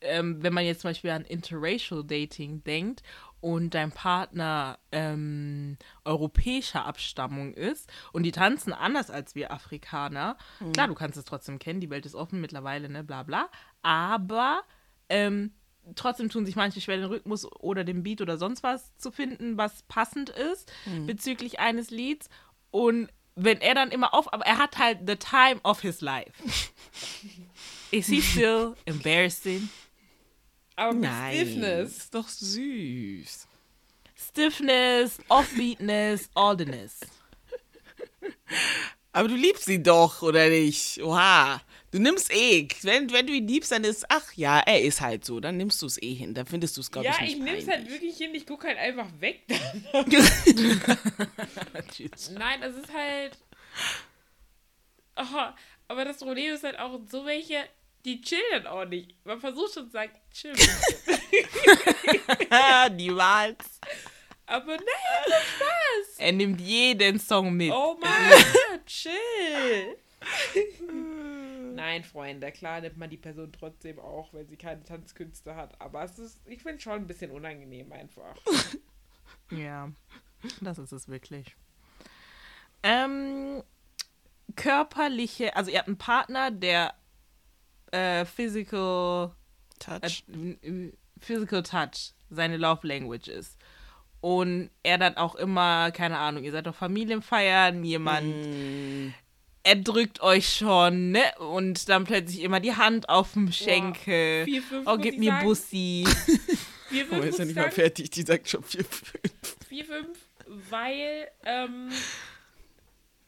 [0.00, 3.02] ähm, wenn man jetzt zum Beispiel an Interracial Dating denkt
[3.40, 10.36] und dein Partner ähm, europäischer Abstammung ist und die tanzen anders als wir Afrikaner,
[10.72, 13.48] klar, du kannst es trotzdem kennen, die Welt ist offen mittlerweile, ne, bla bla,
[13.82, 14.62] aber
[15.08, 15.52] ähm,
[15.94, 19.56] trotzdem tun sich manche schwer, den Rhythmus oder den Beat oder sonst was zu finden,
[19.56, 20.72] was passend ist
[21.06, 22.28] bezüglich eines Lieds.
[22.70, 26.32] Und wenn er dann immer auf, aber er hat halt the time of his life.
[27.90, 29.68] Is he still embarrassing?
[30.80, 31.36] Aber mit Nein.
[31.36, 31.96] Stiffness.
[31.98, 33.46] Ist doch süß.
[34.16, 37.00] Stiffness, Offbeatness, Alderness.
[39.12, 41.02] Aber du liebst ihn doch, oder nicht?
[41.02, 41.60] Oha.
[41.90, 42.66] Du nimmst eh.
[42.80, 45.38] Wenn, wenn du ihn liebst, dann ist, ach ja, er ist halt so.
[45.38, 46.32] Dann nimmst du es eh hin.
[46.32, 48.46] Dann findest du es, glaube Ja, ich, nicht ich nehme es halt wirklich hin, ich
[48.46, 49.42] gucke halt einfach weg.
[49.48, 49.58] Dann.
[52.38, 53.36] Nein, es ist halt.
[55.16, 55.48] Oh,
[55.88, 57.64] aber das Problem ist halt auch so welche,
[58.04, 59.14] die chillen auch nicht.
[59.24, 60.52] Man versucht schon zu sagen, chill.
[62.96, 63.80] Niemals.
[64.46, 64.86] aber nein,
[65.26, 66.18] das Spaß.
[66.18, 67.72] Er nimmt jeden Song mit.
[67.72, 68.30] Oh mein
[68.70, 69.96] Gott, chill.
[71.74, 75.80] Nein, Freunde, klar nimmt man die Person trotzdem auch, wenn sie keine Tanzkünste hat.
[75.80, 78.34] Aber es ist, ich finde schon ein bisschen unangenehm einfach.
[79.50, 79.90] Ja,
[80.60, 81.56] das ist es wirklich.
[82.82, 83.62] Ähm,
[84.56, 86.94] körperliche, also ihr habt einen Partner, der
[87.92, 89.32] äh, physical,
[89.78, 90.24] Touch.
[90.62, 93.56] äh, physical touch seine Love Language ist.
[94.20, 99.14] Und er dann auch immer, keine Ahnung, ihr seid auf Familienfeiern, jemand, Mm,
[99.62, 101.22] er drückt euch schon, ne?
[101.38, 104.44] Und dann plötzlich immer die Hand auf dem Schenkel.
[104.44, 105.46] vier, fünf oh, gib mir sagen.
[105.46, 106.06] Bussi.
[106.90, 109.12] 4, 5, Oh, ist ja ich nicht mal fertig, die sagt schon 4, 5.
[109.68, 110.08] 4, 5,
[110.70, 111.88] weil ähm,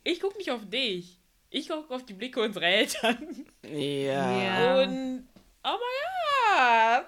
[0.05, 1.19] ich gucke nicht auf dich.
[1.55, 3.45] Ich gucke auf die Blicke unserer Eltern.
[3.63, 4.43] Ja.
[4.43, 4.83] Ja.
[4.83, 5.29] Und,
[5.65, 7.03] oh mein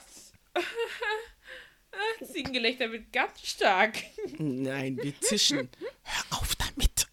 [0.55, 0.65] Gott.
[2.33, 3.95] Ziegengelächter wird ganz stark.
[4.39, 5.69] Nein, wir zischen.
[6.03, 7.07] Hör auf damit.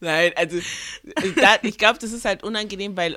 [0.00, 3.16] Nein, also ich, da- ich glaube, das ist halt unangenehm, weil,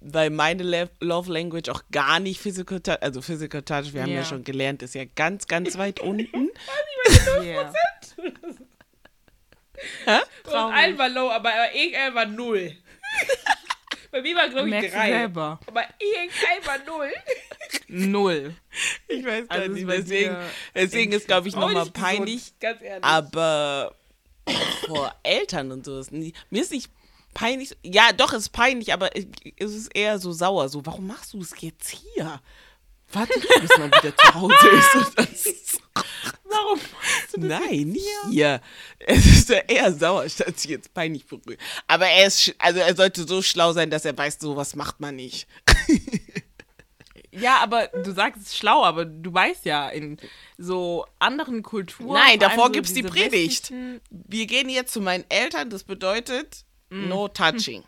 [0.00, 4.10] weil meine Le Love Language auch gar nicht Physical Touch, also Physical Touch, wir haben
[4.10, 4.16] ja.
[4.18, 4.24] Ja.
[4.24, 6.50] schon gelernt, ist ja ganz, ganz weit unten.
[10.06, 10.22] Yeah.
[10.44, 12.76] Und allen war low, aber irgendein war null.
[14.10, 15.08] Bei mir war, glaube ich, Merkst drei.
[15.10, 15.60] selber.
[15.66, 17.12] Aber irgendein war null.
[17.88, 18.54] Null.
[19.08, 20.36] Ich weiß gar Also nicht, deswegen,
[20.74, 22.52] deswegen ist, glaube ich, nochmal nicht gesund, peinlich.
[22.60, 23.04] Ganz ehrlich.
[23.04, 23.94] Aber
[24.86, 26.90] vor Eltern und so ist nie, mir ist nicht
[27.34, 27.76] peinlich.
[27.82, 29.26] Ja, doch, es ist peinlich, aber es
[29.58, 30.68] es ist eher so sauer.
[30.68, 32.40] So, warum machst du es jetzt hier?
[33.12, 34.94] Warte, bis man wieder zu Hause ist.
[34.94, 35.80] Und das
[36.44, 36.80] Warum?
[37.36, 38.60] Nein, nicht hier.
[38.98, 41.60] Es ist ja eher sauer, statt sich jetzt peinlich berührt.
[41.86, 45.16] Aber er ist, also er sollte so schlau sein, dass er weiß, sowas macht man
[45.16, 45.46] nicht.
[47.38, 50.16] Ja, aber du sagst es ist schlau, aber du weißt ja, in
[50.56, 52.14] so anderen Kulturen.
[52.14, 53.72] Nein, davor so gibt's die diese Predigt.
[54.10, 57.84] Wir gehen jetzt zu meinen Eltern, das bedeutet no touching.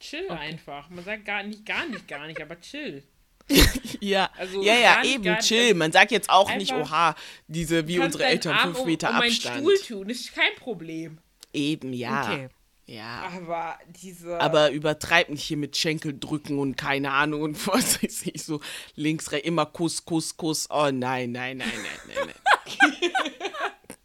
[0.00, 0.88] Chill einfach.
[0.90, 3.04] Man sagt gar nicht, gar nicht, gar nicht, aber chill.
[4.00, 5.74] Ja, Also ja, ja, eben, gar chill.
[5.74, 7.14] Man sagt jetzt auch nicht, oha,
[7.48, 9.58] diese, wie unsere Eltern, Arm fünf Meter um, um Abstand.
[9.58, 11.18] Stuhl tun, ist kein Problem.
[11.52, 12.22] Eben, ja.
[12.22, 12.48] Okay.
[12.86, 13.30] Ja.
[13.34, 14.40] Aber diese.
[14.40, 18.60] Aber übertreib nicht hier mit Schenkel drücken und keine Ahnung und was weiß ich so
[18.94, 20.68] links, rechts, immer Kuss, Kuss, Kuss.
[20.70, 21.68] Oh nein, nein, nein, nein,
[22.16, 23.10] nein, nein.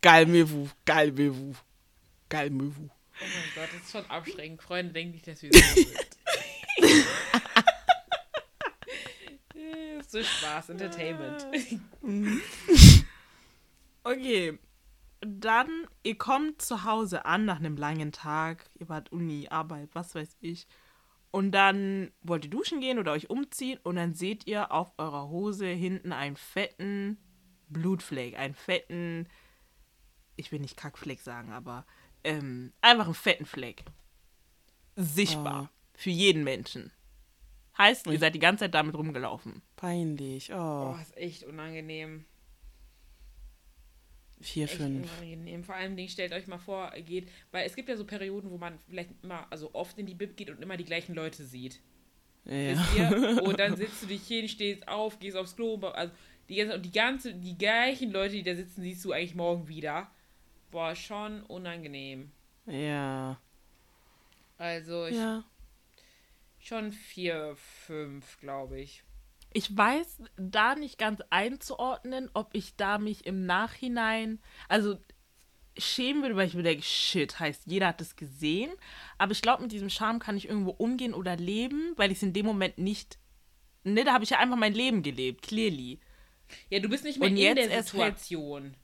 [0.01, 1.53] Galmewu, Galmewu,
[2.27, 2.89] Galmewu.
[2.89, 4.61] Oh mein Gott, das ist schon abschreckend.
[4.61, 5.87] Freunde denken nicht, dass wir so sind.
[10.07, 11.47] So Spaß, Entertainment.
[14.05, 14.59] Okay.
[15.21, 18.69] Dann, ihr kommt zu Hause an nach einem langen Tag.
[18.77, 20.67] Ihr wart Uni, Arbeit, was weiß ich.
[21.31, 25.29] Und dann wollt ihr duschen gehen oder euch umziehen und dann seht ihr auf eurer
[25.29, 27.17] Hose hinten einen fetten
[27.69, 29.27] Blutfleck, einen fetten,
[30.35, 31.87] ich will nicht Kackfleck sagen, aber
[32.23, 33.85] ähm, einfach einen fetten Fleck.
[34.95, 35.71] Sichtbar.
[35.95, 36.91] Für jeden Menschen.
[37.77, 39.61] Heißt, ihr seid die ganze Zeit damit rumgelaufen.
[39.75, 40.51] Peinlich.
[40.53, 42.25] Oh, Boah, ist echt unangenehm.
[44.41, 45.09] vier, Echt fünf.
[45.19, 45.63] unangenehm.
[45.63, 48.51] Vor allem, Dingen, stellt euch mal vor, ihr geht, weil es gibt ja so Perioden,
[48.51, 51.43] wo man vielleicht immer, also oft in die Bib geht und immer die gleichen Leute
[51.45, 51.79] sieht.
[52.45, 52.51] Ja.
[52.51, 53.43] Wisst ihr?
[53.47, 56.13] Und dann sitzt du dich hin, stehst auf, gehst aufs Klo, also
[56.49, 59.69] die ganze, und die ganze, die gleichen Leute, die da sitzen, siehst du eigentlich morgen
[59.69, 60.11] wieder.
[60.69, 62.31] Boah, schon unangenehm.
[62.65, 63.39] Ja.
[64.57, 65.45] Also ich Ja.
[66.67, 67.55] Schon vier,
[67.85, 69.03] fünf, glaube ich.
[69.53, 74.97] Ich weiß da nicht ganz einzuordnen, ob ich da mich im Nachhinein, also
[75.77, 78.71] schämen würde, weil ich mir denke, shit, heißt, jeder hat es gesehen.
[79.17, 82.23] Aber ich glaube, mit diesem Charme kann ich irgendwo umgehen oder leben, weil ich es
[82.23, 83.17] in dem Moment nicht.
[83.83, 85.99] Ne, da habe ich ja einfach mein Leben gelebt, clearly.
[86.69, 87.83] Ja, du bist nicht mehr Und in der.
[87.83, 88.75] Situation.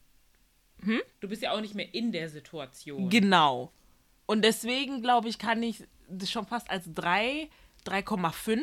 [0.82, 1.00] Hm?
[1.20, 3.08] Du bist ja auch nicht mehr in der Situation.
[3.08, 3.72] Genau.
[4.26, 7.48] Und deswegen, glaube ich, kann ich das schon fast als 3,
[7.86, 8.60] 3,5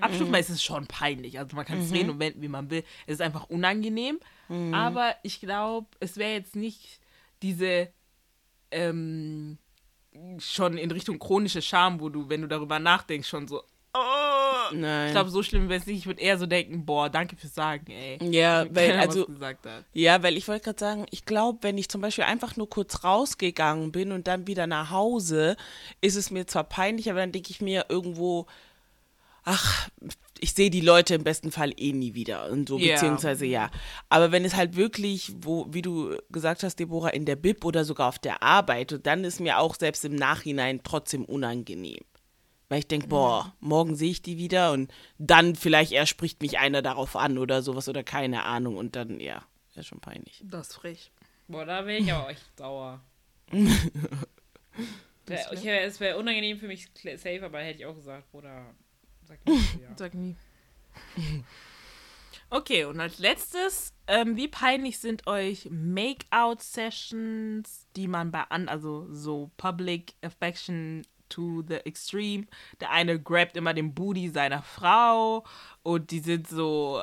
[0.00, 1.38] abstufen, weil es ist schon peinlich.
[1.38, 2.84] Also man kann es drehen und wenden, wie man will.
[3.06, 4.18] Es ist einfach unangenehm.
[4.74, 7.00] Aber ich glaube, es wäre jetzt nicht
[7.42, 7.88] diese
[8.70, 9.58] ähm,
[10.38, 13.62] schon in Richtung chronische Scham, wo du, wenn du darüber nachdenkst, schon so,
[13.94, 14.41] oh.
[14.72, 15.06] Nein.
[15.06, 15.98] Ich glaube, so schlimm wäre es nicht.
[15.98, 18.18] Ich würde eher so denken, boah, danke fürs Sagen, ey.
[18.30, 19.84] ja, weil, Keiner also, was gesagt hat.
[19.92, 23.04] Ja, weil ich wollte gerade sagen, ich glaube, wenn ich zum Beispiel einfach nur kurz
[23.04, 25.56] rausgegangen bin und dann wieder nach Hause,
[26.00, 28.46] ist es mir zwar peinlich, aber dann denke ich mir irgendwo,
[29.44, 29.88] ach,
[30.40, 32.94] ich sehe die Leute im besten Fall eh nie wieder und so, Ja.
[32.94, 33.70] beziehungsweise ja.
[34.08, 37.84] Aber wenn es halt wirklich, wo, wie du gesagt hast, Deborah, in der Bib oder
[37.84, 42.00] sogar auf der Arbeit, dann ist mir auch selbst im Nachhinein trotzdem unangenehm.
[42.72, 46.58] Weil ich denke, boah, morgen sehe ich die wieder und dann vielleicht erst spricht mich
[46.58, 49.42] einer darauf an oder sowas oder keine Ahnung und dann, ja,
[49.74, 50.40] ist schon peinlich.
[50.42, 51.12] Das ist frech.
[51.48, 53.02] Boah, da wäre ich aber echt sauer.
[55.26, 58.64] Wär- ich, wär- es wäre unangenehm für mich safe, aber hätte ich auch gesagt, Bruder,
[59.28, 59.88] sag nicht, ja.
[59.98, 60.34] Sag nie.
[62.48, 69.06] Okay, und als letztes, ähm, wie peinlich sind euch Make-out-Sessions, die man bei an, also
[69.10, 71.02] so Public Affection
[71.32, 72.46] to the Extreme.
[72.80, 75.44] Der eine grabt immer den Booty seiner Frau
[75.82, 77.02] und die sind so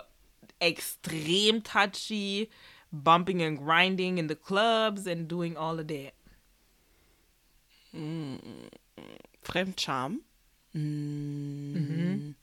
[0.60, 2.50] extrem touchy,
[2.92, 6.14] bumping and grinding in the clubs and doing all of that.
[9.44, 10.22] Fremdscham.
[10.74, 12.36] Mm.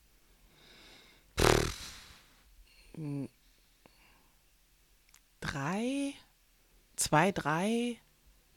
[5.40, 6.14] Drei?
[6.96, 7.98] Zwei, drei?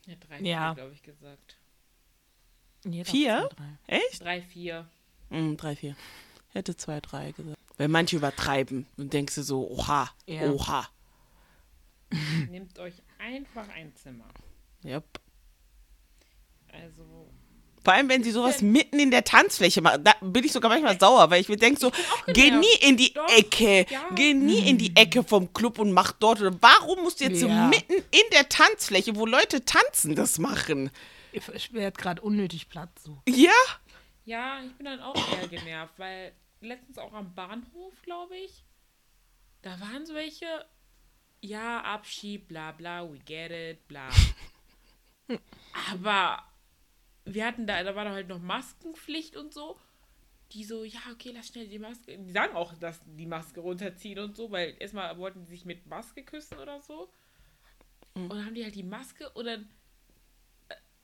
[0.05, 0.73] Ja, drei, Ja.
[0.73, 1.57] glaube ich, gesagt.
[2.84, 3.49] Nee, Vier?
[3.55, 3.97] drei.
[3.97, 4.21] Echt?
[4.21, 4.88] Drei, vier.
[5.30, 5.95] Mm, drei, vier.
[6.49, 7.57] Ich hätte zwei, drei gesagt.
[7.77, 10.49] Weil manche übertreiben und denkst du so, oha, Ja.
[10.49, 10.88] oha.
[12.49, 14.25] Nehmt euch einfach ein Zimmer.
[14.84, 15.03] Yep.
[16.71, 17.30] Also,
[17.84, 20.99] Vor allem, wenn sie sowas mitten in der Tanzfläche machen, da bin ich sogar manchmal
[20.99, 21.91] sauer, weil ich mir denke so,
[22.27, 24.09] geh nie in die Doch, Ecke, ja.
[24.15, 26.41] geh nie in die Ecke vom Club und mach dort.
[26.41, 27.67] Oder warum musst du jetzt so Ja.
[27.67, 30.91] mitten in der Tanzfläche, wo Leute tanzen, das machen?
[31.53, 33.21] Ich werde gerade unnötig platt so.
[33.27, 33.51] Ja?
[34.25, 38.63] ja, ich bin dann auch eher genervt, weil letztens auch am Bahnhof, glaube ich,
[39.61, 40.65] da waren so welche,
[41.41, 44.09] ja, Abschied, bla bla, we get it, bla.
[45.91, 46.43] Aber
[47.25, 49.77] wir hatten da, da war da halt noch Maskenpflicht und so.
[50.51, 52.17] Die so, ja, okay, lass schnell die Maske.
[52.17, 55.85] Die sagen auch, dass die Maske runterziehen und so, weil erstmal wollten die sich mit
[55.85, 57.11] Maske küssen oder so.
[58.15, 59.69] Und dann haben die halt die Maske und dann.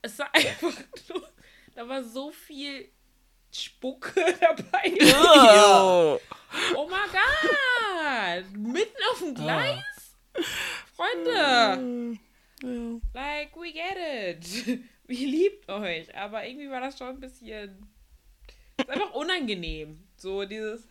[0.05, 0.71] Es war einfach
[1.09, 1.27] nur.
[1.73, 2.89] Da war so viel
[3.51, 4.93] Spucke dabei.
[5.15, 6.19] Oh.
[6.75, 8.51] Oh mein Gott!
[8.55, 10.15] Mitten auf dem Gleis?
[10.95, 12.19] Freunde!
[13.13, 14.79] Like, we get it.
[15.07, 16.15] Wir liebt euch.
[16.15, 17.87] Aber irgendwie war das schon ein bisschen.
[18.77, 20.07] Ist einfach unangenehm.
[20.17, 20.87] So dieses.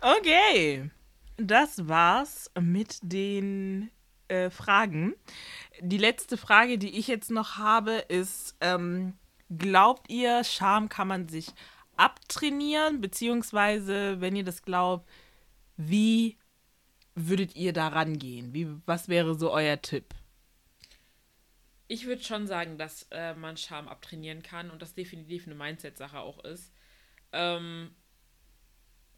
[0.00, 0.90] Okay.
[1.36, 3.90] Das war's mit den
[4.28, 5.14] äh, Fragen.
[5.80, 9.14] Die letzte Frage, die ich jetzt noch habe, ist: ähm,
[9.56, 11.48] Glaubt ihr, Scham kann man sich
[11.96, 13.00] abtrainieren?
[13.00, 15.08] Beziehungsweise, wenn ihr das glaubt,
[15.76, 16.36] wie
[17.14, 18.52] würdet ihr da rangehen?
[18.52, 20.14] Wie, was wäre so euer Tipp?
[21.86, 26.20] Ich würde schon sagen, dass äh, man Scham abtrainieren kann und das definitiv eine Mindset-Sache
[26.20, 26.70] auch ist.
[27.32, 27.94] Ähm,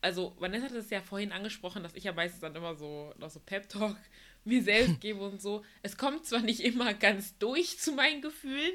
[0.00, 3.30] also, Vanessa hat es ja vorhin angesprochen, dass ich ja meistens dann immer so noch
[3.30, 3.96] so Pep-Talk
[4.44, 5.64] mir selbst gebe und so.
[5.82, 8.72] Es kommt zwar nicht immer ganz durch zu meinen Gefühlen,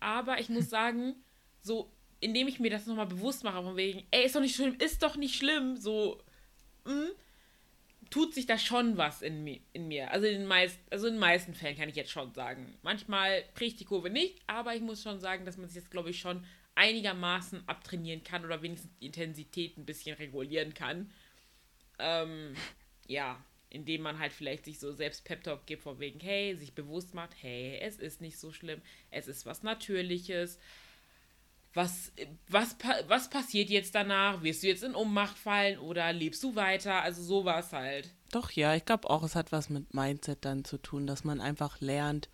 [0.00, 1.14] aber ich muss sagen,
[1.60, 1.90] so,
[2.20, 5.02] indem ich mir das nochmal bewusst mache, von wegen, ey, ist doch nicht schlimm, ist
[5.02, 6.22] doch nicht schlimm, so,
[6.84, 7.10] mm,
[8.10, 10.10] tut sich da schon was in, mi in mir.
[10.10, 12.76] Also in, den meist, also in den meisten Fällen kann ich jetzt schon sagen.
[12.82, 15.90] Manchmal kriege ich die Kurve nicht, aber ich muss schon sagen, dass man sich jetzt,
[15.90, 16.44] glaube ich, schon
[16.74, 21.10] einigermaßen abtrainieren kann oder wenigstens die Intensität ein bisschen regulieren kann.
[21.98, 22.54] Ähm,
[23.06, 23.44] ja,
[23.74, 27.34] indem man halt vielleicht sich so selbst Pep-Talk gibt, von wegen, hey, sich bewusst macht,
[27.40, 30.58] hey, es ist nicht so schlimm, es ist was Natürliches.
[31.74, 32.12] Was,
[32.48, 32.76] was,
[33.08, 34.44] was passiert jetzt danach?
[34.44, 37.02] Wirst du jetzt in Ohnmacht fallen oder lebst du weiter?
[37.02, 38.10] Also sowas halt.
[38.30, 41.40] Doch, ja, ich glaube auch, es hat was mit Mindset dann zu tun, dass man
[41.40, 42.28] einfach lernt,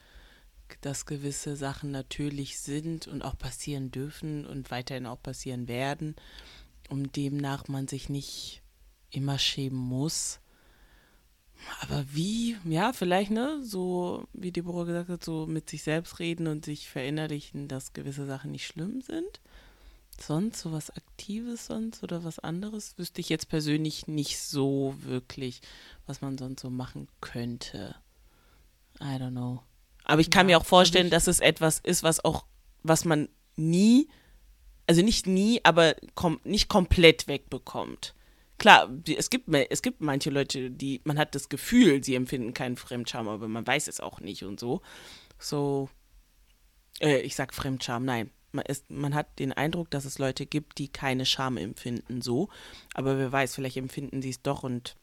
[0.82, 6.16] dass gewisse Sachen natürlich sind und auch passieren dürfen und weiterhin auch passieren werden,
[6.90, 8.62] um demnach man sich nicht
[9.10, 10.40] immer schämen muss.
[11.82, 16.46] Aber wie, ja, vielleicht, ne, so wie Deborah gesagt hat, so mit sich selbst reden
[16.46, 19.40] und sich verinnerlichen, dass gewisse Sachen nicht schlimm sind.
[20.20, 25.60] Sonst so was Aktives sonst oder was anderes wüsste ich jetzt persönlich nicht so wirklich,
[26.06, 27.94] was man sonst so machen könnte.
[29.00, 29.62] I don't know.
[30.04, 32.44] Aber ich kann Ja, mir auch vorstellen, also ich- dass es etwas ist, was auch,
[32.82, 34.08] was man nie,
[34.86, 38.14] also nicht nie, aber kom nicht komplett wegbekommt.
[38.60, 42.76] Klar, es gibt, es gibt manche Leute, die, man hat das Gefühl, sie empfinden keinen
[42.76, 44.82] Fremdscham, aber man weiß es auch nicht und so.
[45.38, 45.88] So,
[47.00, 48.30] äh, ich sag Fremdscham, nein.
[48.52, 52.50] Man, ist, man hat den Eindruck, dass es Leute gibt, die keine Scham empfinden, so.
[52.92, 54.94] Aber wer weiß, vielleicht empfinden sie es doch und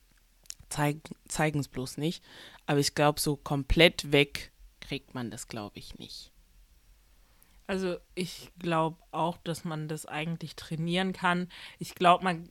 [0.70, 2.24] zeigen es bloß nicht.
[2.68, 4.51] Aber ich glaube, so komplett weg
[4.82, 6.32] kriegt man das, glaube ich, nicht.
[7.66, 11.49] Also ich glaube auch, dass man das eigentlich trainieren kann.
[11.80, 12.47] Ich glaube, man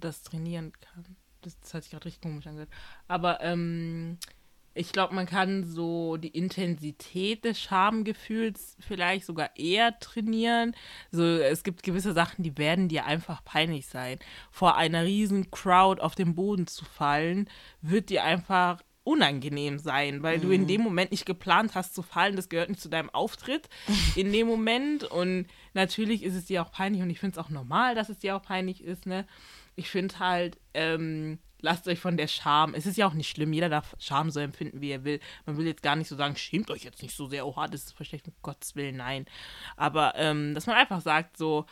[0.00, 1.16] das trainieren kann.
[1.42, 2.70] Das, das hat sich gerade richtig komisch angehört.
[3.08, 4.18] Aber ähm,
[4.76, 10.76] ich glaube, man kann so die Intensität des Schamgefühls vielleicht sogar eher trainieren.
[11.10, 14.18] So, es gibt gewisse Sachen, die werden dir einfach peinlich sein.
[14.50, 17.48] Vor einer riesen Crowd auf den Boden zu fallen,
[17.80, 22.34] wird dir einfach unangenehm sein, weil du in dem Moment nicht geplant hast zu fallen.
[22.34, 23.68] Das gehört nicht zu deinem Auftritt
[24.16, 25.04] in dem Moment.
[25.04, 28.18] Und natürlich ist es dir auch peinlich und ich finde es auch normal, dass es
[28.18, 29.06] dir auch peinlich ist.
[29.06, 29.24] Ne?
[29.76, 32.74] Ich finde halt, ähm, lasst euch von der Scham.
[32.74, 35.20] Es ist ja auch nicht schlimm, jeder darf Scham so empfinden, wie er will.
[35.44, 37.84] Man will jetzt gar nicht so sagen, schämt euch jetzt nicht so sehr, oha, das
[37.84, 39.26] ist verschlecht, um Gottes Willen, nein.
[39.76, 41.66] Aber ähm, dass man einfach sagt, so,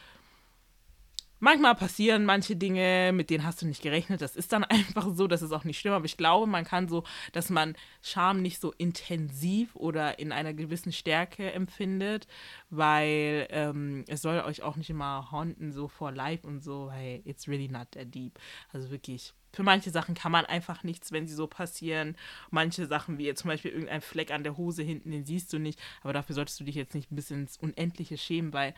[1.44, 4.20] manchmal passieren manche Dinge, mit denen hast du nicht gerechnet.
[4.20, 5.92] Das ist dann einfach so, das ist auch nicht schlimm.
[5.92, 10.54] Aber ich glaube, man kann so, dass man Scham nicht so intensiv oder in einer
[10.54, 12.26] gewissen Stärke empfindet,
[12.70, 17.22] weil ähm, es soll euch auch nicht immer haunten, so vor live und so, hey,
[17.24, 18.38] it's really not that deep.
[18.72, 22.16] Also wirklich für manche Sachen kann man einfach nichts, wenn sie so passieren.
[22.50, 25.58] Manche Sachen, wie jetzt zum Beispiel irgendein Fleck an der Hose hinten, den siehst du
[25.58, 25.78] nicht.
[26.02, 28.74] Aber dafür solltest du dich jetzt nicht bisschen ins Unendliche schämen, weil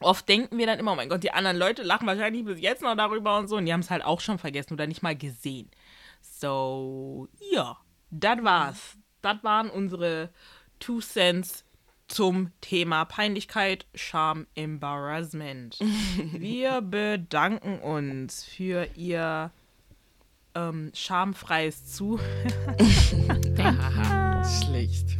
[0.00, 2.82] oft denken wir dann immer, oh mein Gott, die anderen Leute lachen wahrscheinlich bis jetzt
[2.82, 3.56] noch darüber und so.
[3.56, 5.70] Und die haben es halt auch schon vergessen oder nicht mal gesehen.
[6.20, 7.78] So, ja,
[8.10, 8.96] das war's.
[9.22, 10.30] Das waren unsere
[10.78, 11.64] Two Cents
[12.08, 15.78] zum Thema Peinlichkeit, Scham, Embarrassment.
[16.32, 19.50] Wir bedanken uns für Ihr
[20.54, 22.18] ähm, schamfreies Zu.
[24.64, 25.16] Schlecht.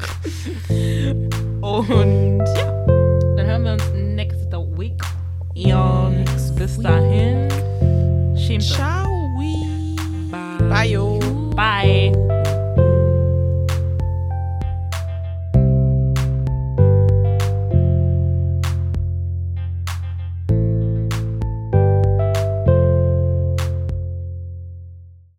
[1.61, 2.87] Und ja,
[3.37, 4.16] dann hören wir uns.
[5.57, 6.23] Yon
[6.55, 7.49] Bistahin.
[8.37, 8.77] Schimpfe.
[8.77, 9.09] Ciao.
[9.39, 9.97] Oui.
[10.31, 10.95] Bye.
[10.95, 11.19] Bye.
[11.57, 12.16] Bye.